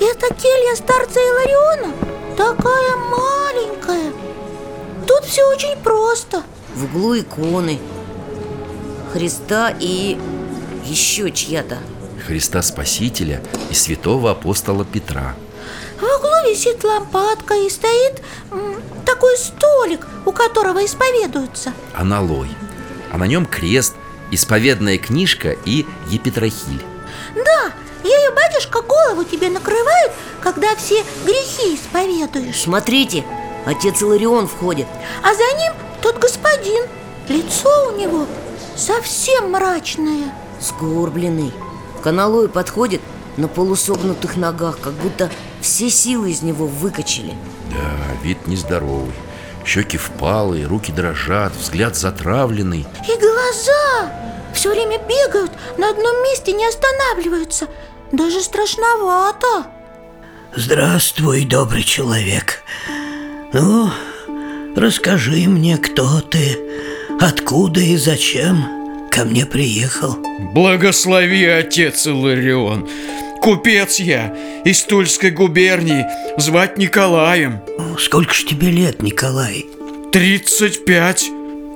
[0.00, 2.11] Это келья старца Илариона?
[2.36, 4.12] Такая маленькая.
[5.06, 6.42] Тут все очень просто.
[6.74, 7.78] В углу иконы.
[9.12, 10.18] Христа и
[10.84, 11.78] еще чья-то.
[12.26, 15.34] Христа Спасителя и святого апостола Петра.
[16.00, 22.48] В углу висит лампадка и стоит м, такой столик, у которого исповедуются Аналой.
[23.12, 23.94] А на нем крест,
[24.30, 26.82] исповедная книжка и епитрахиль.
[27.34, 27.72] Да,
[28.04, 32.60] Ею батюшка голову тебе накрывает, когда все грехи исповедуешь.
[32.60, 33.24] Смотрите,
[33.64, 34.86] отец Иларион входит.
[35.22, 36.84] А за ним тот господин.
[37.28, 38.26] Лицо у него
[38.76, 40.34] совсем мрачное.
[40.60, 41.52] Сгорбленный.
[42.02, 43.00] К аналою подходит
[43.36, 45.30] на полусогнутых ногах Как будто
[45.60, 47.34] все силы из него выкачали.
[47.70, 49.14] Да, вид нездоровый.
[49.64, 52.84] Щеки впалые, руки дрожат, взгляд затравленный.
[53.08, 54.12] И глаза
[54.52, 57.68] все время бегают, на одном месте не останавливаются
[58.12, 59.66] даже страшновато.
[60.54, 62.62] Здравствуй, добрый человек.
[63.52, 63.90] Ну,
[64.76, 66.58] расскажи мне, кто ты
[67.20, 70.16] Откуда и зачем ко мне приехал.
[70.54, 72.88] Благослови, отец Иларион.
[73.40, 74.34] Купец я
[74.64, 76.06] из Тульской губернии
[76.38, 77.60] Звать Николаем.
[77.98, 79.66] Сколько ж тебе лет, Николай?
[80.10, 81.30] Тридцать пять.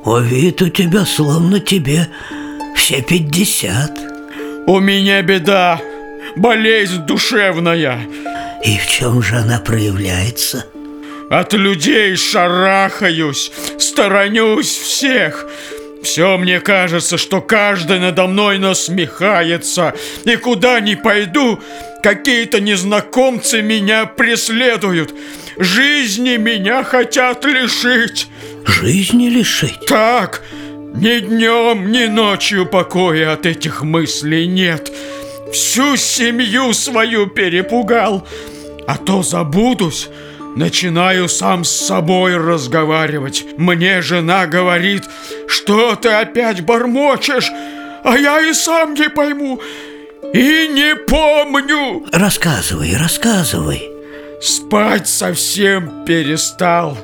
[0.04, 2.08] А вид у тебя словно тебе
[2.74, 3.92] все пятьдесят.
[4.66, 5.80] У меня беда,
[6.36, 8.00] болезнь душевная.
[8.64, 10.66] И в чем же она проявляется?
[11.30, 15.46] От людей шарахаюсь, сторонюсь всех.
[16.02, 19.94] Все мне кажется, что каждый надо мной насмехается.
[20.24, 21.60] И куда ни пойду,
[22.02, 25.12] какие-то незнакомцы меня преследуют.
[25.58, 28.28] Жизни меня хотят лишить.
[28.66, 29.86] Жизни лишить?
[29.88, 30.42] Так,
[30.94, 34.92] ни днем, ни ночью покоя от этих мыслей нет
[35.52, 38.26] Всю семью свою перепугал.
[38.86, 40.08] А то забудусь
[40.56, 43.44] Начинаю сам с собой разговаривать.
[43.58, 45.04] Мне жена говорит,
[45.46, 47.52] что ты опять бормочешь?
[48.02, 49.60] А я и сам не пойму
[50.32, 52.06] И не помню.
[52.10, 53.82] Рассказывай, рассказывай.
[54.40, 56.96] Спать совсем перестал.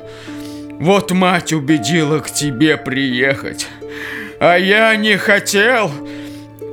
[0.79, 3.67] Вот мать убедила к тебе приехать.
[4.39, 5.91] А я не хотел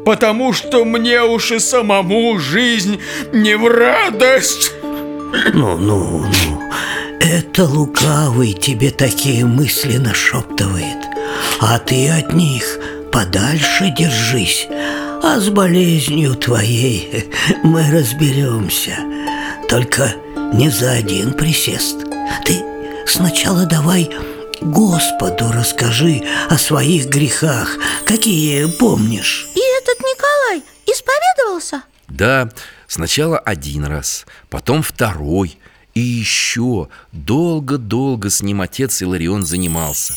[0.05, 3.01] Потому что мне уж и самому жизнь
[3.33, 4.73] не в радость.
[5.53, 6.61] Ну, ну, ну
[7.21, 10.99] это лукавый тебе такие мысли нашептывает.
[11.61, 12.79] А ты от них
[13.13, 14.67] подальше держись
[15.23, 17.31] А с болезнью твоей
[17.63, 18.97] мы разберемся.
[19.69, 20.15] Только
[20.53, 21.99] не за один присест.
[22.45, 22.65] Ты
[23.07, 24.11] сначала давай
[24.61, 31.83] Господу расскажи о своих грехах Какие помнишь И этот Николай исповедовался?
[32.09, 32.51] Да,
[32.87, 35.59] сначала один раз, потом второй–
[35.95, 40.15] и еще долго-долго с ним отец Иларион занимался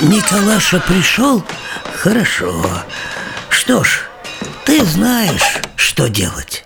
[0.00, 1.44] Николаша пришел?
[1.96, 2.64] Хорошо
[3.48, 4.02] Что ж,
[4.64, 6.64] ты знаешь, что делать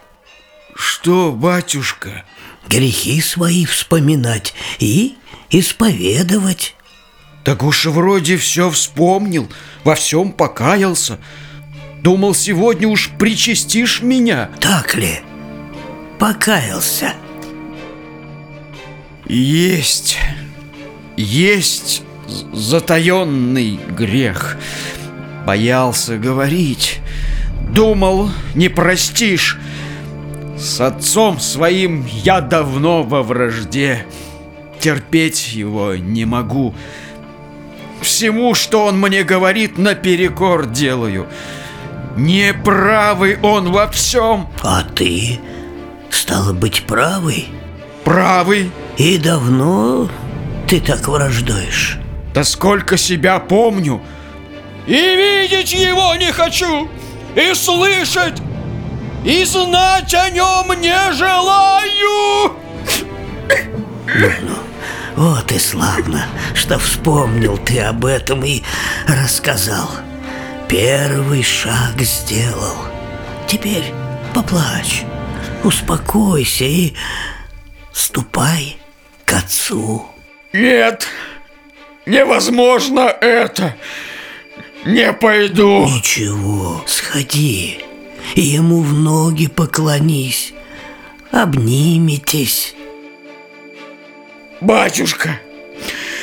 [0.74, 2.24] Что, батюшка?
[2.68, 5.16] Грехи свои вспоминать и
[5.51, 6.74] исповедовать
[7.44, 9.48] Так уж вроде все вспомнил,
[9.84, 11.18] во всем покаялся
[12.03, 15.20] Думал, сегодня уж причастишь меня Так ли?
[16.18, 17.14] Покаялся
[19.30, 20.18] есть,
[21.16, 22.03] есть
[22.53, 24.57] затаенный грех.
[25.46, 27.01] Боялся говорить,
[27.72, 29.59] думал, не простишь.
[30.59, 34.05] С отцом своим я давно во вражде.
[34.81, 36.74] Терпеть его не могу.
[38.01, 41.26] Всему, что он мне говорит, наперекор делаю.
[42.16, 44.49] Неправый он во всем.
[44.62, 45.39] А ты,
[46.09, 47.49] стало быть, правый?
[48.05, 48.70] Правый.
[48.97, 50.09] И давно
[50.68, 51.99] ты так враждуешь?
[52.35, 54.01] Да сколько себя помню
[54.87, 56.89] И видеть его не хочу
[57.35, 58.41] И слышать
[59.24, 62.53] И знать о нем не желаю
[64.14, 64.55] Ну, ну,
[65.21, 68.62] вот и славно, что вспомнил ты об этом и
[69.07, 69.91] рассказал
[70.66, 72.77] Первый шаг сделал
[73.47, 73.93] Теперь
[74.33, 75.05] поплачь,
[75.62, 76.95] успокойся и
[77.93, 78.79] ступай
[79.27, 80.07] к отцу?
[80.55, 81.07] Нет,
[82.07, 83.77] невозможно это.
[84.87, 85.85] Не пойду.
[85.85, 87.85] Ничего, сходи
[88.35, 90.55] ему в ноги поклонись.
[91.31, 92.75] Обниметесь.
[94.61, 95.40] Батюшка,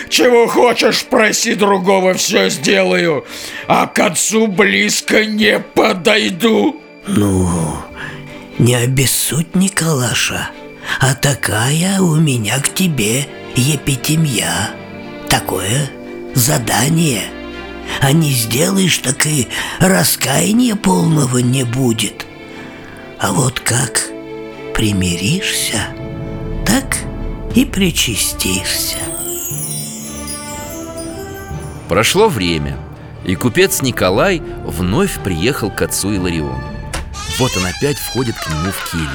[0.10, 3.26] чего хочешь, проси другого, все сделаю,
[3.68, 6.82] а к отцу близко не подойду.
[7.08, 7.78] Ну,
[8.60, 10.50] не обессудь Николаша.
[11.00, 14.72] А такая у меня к тебе епитемья
[15.30, 15.90] Такое
[16.34, 17.24] задание
[18.02, 19.48] А не сделаешь, так и
[19.80, 22.26] раскаяния полного не будет
[23.20, 24.10] А вот как
[24.74, 25.88] примиришься,
[26.66, 26.98] так
[27.56, 28.98] и причастишься.
[31.90, 32.78] Прошло время,
[33.26, 36.64] и купец Николай вновь приехал к отцу Илариону.
[37.40, 39.10] Вот он опять входит к нему в келью.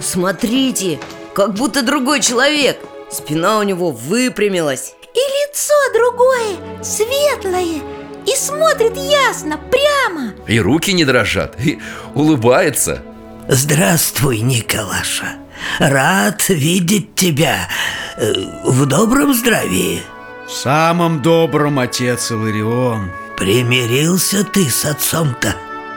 [0.00, 1.00] Смотрите,
[1.34, 2.78] как будто другой человек.
[3.10, 4.94] Спина у него выпрямилась.
[5.14, 7.80] И лицо другое, светлое
[8.26, 10.32] И смотрит ясно, прямо.
[10.48, 11.80] И руки не дрожат, и
[12.14, 13.02] улыбается
[13.48, 15.36] Здравствуй, Николаша.
[15.78, 17.68] Рад видеть тебя.
[18.16, 18.32] Э,
[18.64, 20.02] в добром здравии.
[20.46, 23.12] В самом добром, отец Иларион.
[23.36, 25.56] Примирился ты с отцом-то?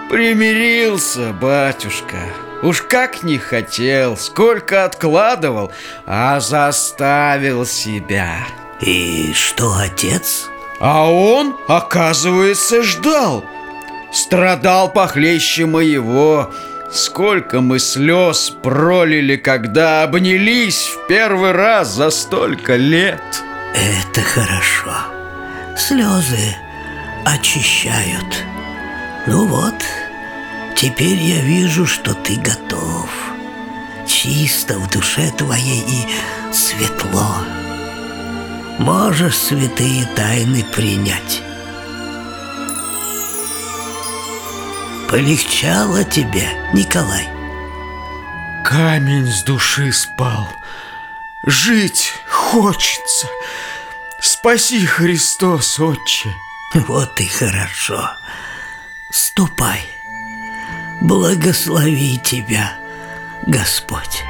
[0.09, 2.17] Примирился, батюшка.
[2.63, 5.71] Уж как не хотел, сколько откладывал,
[6.05, 8.39] а заставил себя.
[8.81, 10.49] И что, отец?
[10.81, 13.45] А он, оказывается, ждал.
[14.11, 16.51] Страдал похлеще моего
[16.97, 23.21] Сколько мы слез пролили, когда обнялись в первый раз за столько лет.
[23.75, 24.95] Это хорошо.
[25.77, 26.55] Слезы
[27.23, 28.43] очищают.
[29.27, 29.75] Ну вот,
[30.75, 33.07] теперь я вижу, что ты готов.
[34.07, 36.07] Чисто в душе твоей и
[36.51, 37.29] светло.
[38.79, 41.43] Можешь святые тайны принять
[45.09, 47.29] Полегчало тебе, Николай?
[48.65, 50.49] Камень с души спал
[51.45, 53.27] Жить хочется
[54.19, 56.35] Спаси, Христос, Отче
[56.73, 58.17] Вот и хорошо
[59.09, 59.79] Ступай
[61.01, 62.77] Благослови тебя,
[63.45, 64.23] Господь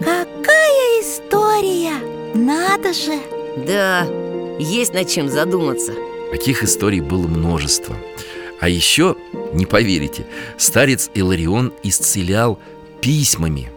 [0.00, 1.98] Какая история!
[2.34, 3.37] Надо же!
[3.66, 4.06] Да,
[4.58, 5.92] есть над чем задуматься
[6.30, 7.96] Таких историй было множество
[8.60, 9.16] А еще,
[9.52, 10.26] не поверите,
[10.58, 12.58] старец Иларион исцелял
[13.00, 13.70] письмами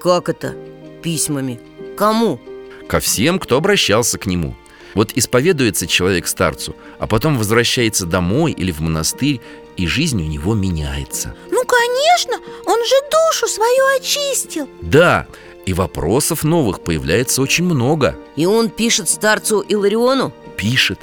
[0.00, 0.54] Как это?
[1.02, 1.60] Письмами?
[1.96, 2.40] Кому?
[2.88, 4.54] Ко всем, кто обращался к нему
[4.94, 9.40] Вот исповедуется человек старцу, а потом возвращается домой или в монастырь
[9.76, 15.26] И жизнь у него меняется Ну, конечно, он же душу свою очистил Да,
[15.68, 18.16] и вопросов новых появляется очень много.
[18.36, 20.32] И он пишет старцу Илариону?
[20.56, 20.98] Пишет,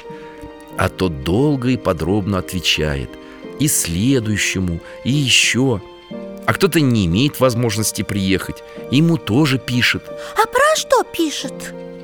[0.75, 3.11] а тот долго и подробно отвечает.
[3.59, 5.81] И следующему, и еще.
[6.47, 8.63] А кто-то не имеет возможности приехать.
[8.89, 10.03] Ему тоже пишет.
[10.35, 11.53] А про что пишет?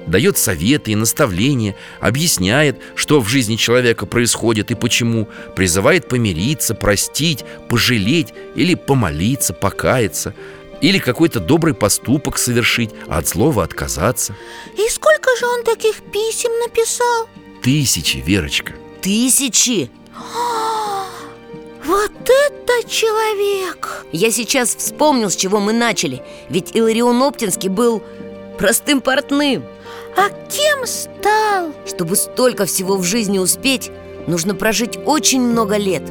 [0.05, 1.75] Дает советы и наставления.
[1.99, 5.27] Объясняет, что в жизни человека происходит и почему.
[5.55, 10.35] Призывает помириться, простить, пожалеть Или помолиться, покаяться
[10.81, 14.35] Или какой-то добрый поступок совершить А от слова отказаться
[14.75, 17.29] И сколько же он таких писем написал?
[17.61, 19.89] Тысячи, Верочка Тысячи?
[21.83, 24.05] Вот это человек!
[24.11, 28.03] Я сейчас вспомнил, с чего мы начали Ведь Иларион Оптинский был
[28.59, 29.63] простым портным
[30.15, 31.73] А кем стал?
[31.87, 33.91] Чтобы столько всего в жизни успеть
[34.27, 36.03] Нужно прожить очень много лет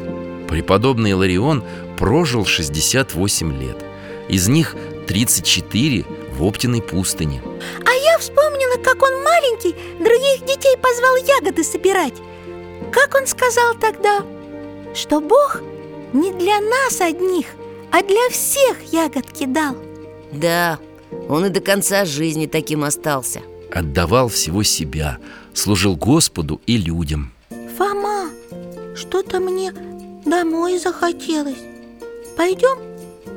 [0.48, 1.62] Преподобный Иларион
[1.96, 3.89] прожил 68 лет
[4.30, 4.76] Из них
[5.08, 6.04] 34
[6.36, 7.42] в Оптиной пустыне.
[7.84, 12.14] А я вспомнила, как он маленький других детей позвал ягоды собирать.
[12.92, 14.22] Как он сказал тогда?
[14.94, 15.60] Что Бог
[16.12, 17.46] не для нас одних,
[17.90, 19.76] а для всех ягодки дал.
[20.32, 20.78] Да,
[21.28, 23.42] он и до конца жизни таким остался.
[23.72, 25.18] Отдавал всего себя
[25.52, 27.32] Служил Господу и людям.
[27.76, 28.30] Фома,
[28.94, 29.72] что-то мне
[30.24, 31.58] домой захотелось.
[32.36, 32.78] Пойдем,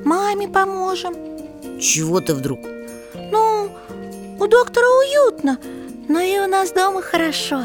[0.05, 1.13] маме поможем.
[1.79, 2.59] Чего ты вдруг?
[3.31, 3.69] Ну,
[4.39, 5.57] у доктора уютно,
[6.07, 7.63] но и у нас дома хорошо.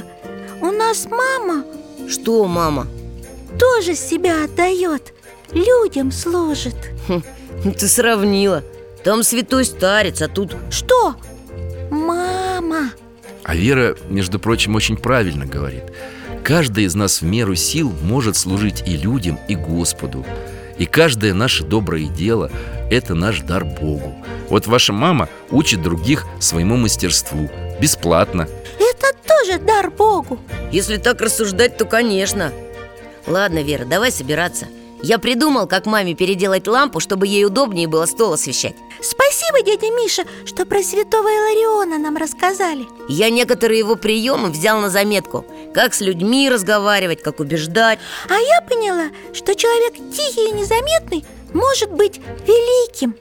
[0.61, 1.65] У нас мама
[2.09, 2.87] Что, мама?
[3.59, 5.15] тоже себя отдает
[5.53, 6.77] Людям служит.
[7.09, 7.23] Хм,
[7.73, 8.63] ты сравнила.
[9.03, 10.55] Там святой старец, а тут...
[10.71, 11.15] Что?
[11.91, 12.91] Мама.
[13.45, 15.85] А Вера, между прочим, очень правильно говорит.
[16.45, 20.27] Каждый из нас в меру сил может служить и людям, и Господу
[20.79, 22.51] И каждое наше доброе дело–
[22.91, 24.15] это наш дар Богу.
[24.49, 27.51] Вот ваша мама учит других своему мастерству.
[27.81, 28.49] Бесплатно.
[28.79, 30.39] Это тоже дар Богу.
[30.73, 32.53] Если так рассуждать, то конечно.
[33.27, 34.67] Ладно, Вера, давай собираться.
[35.03, 38.75] Я придумал, как маме переделать лампу, чтобы ей удобнее было стол освещать
[39.29, 42.87] Спасибо, дядя Миша, что про святого Илариона нам рассказали.
[43.11, 45.45] Я некоторые его приемы взял на заметку.
[45.75, 47.99] Как с людьми разговаривать, как убеждать.
[48.31, 53.17] А я поняла, что человек тихий и незаметный может быть великим.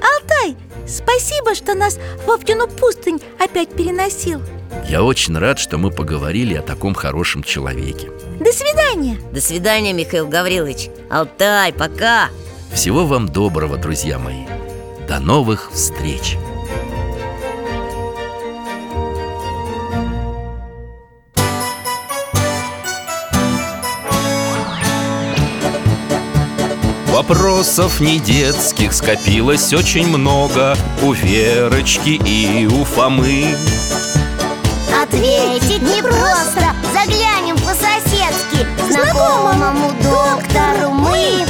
[0.00, 4.40] Алтай, спасибо, что нас в Оптину пустынь опять переносил.
[4.88, 8.08] Я очень рад, что мы поговорили о таком хорошем человеке.
[8.38, 9.18] До свидания.
[9.32, 10.90] До свидания, Михаил Гаврилович.
[11.10, 12.28] Алтай, пока.
[12.72, 14.44] Всего вам доброго, друзья мои
[15.10, 16.38] До новых встреч!
[27.08, 33.56] Вопросов не детских скопилось очень много У Верочки и у Фомы.
[35.02, 38.64] Ответить непросто Заглянем по-соседски.
[38.88, 41.49] Знакомому доктору мы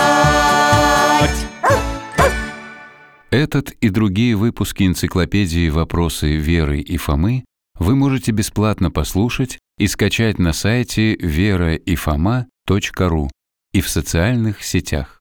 [3.31, 7.45] Этот и другие выпуски энциклопедии «Вопросы Веры и Фомы»
[7.79, 12.49] вы можете бесплатно послушать и скачать на сайте вераифома.ру
[13.71, 15.17] и в социальных сетях.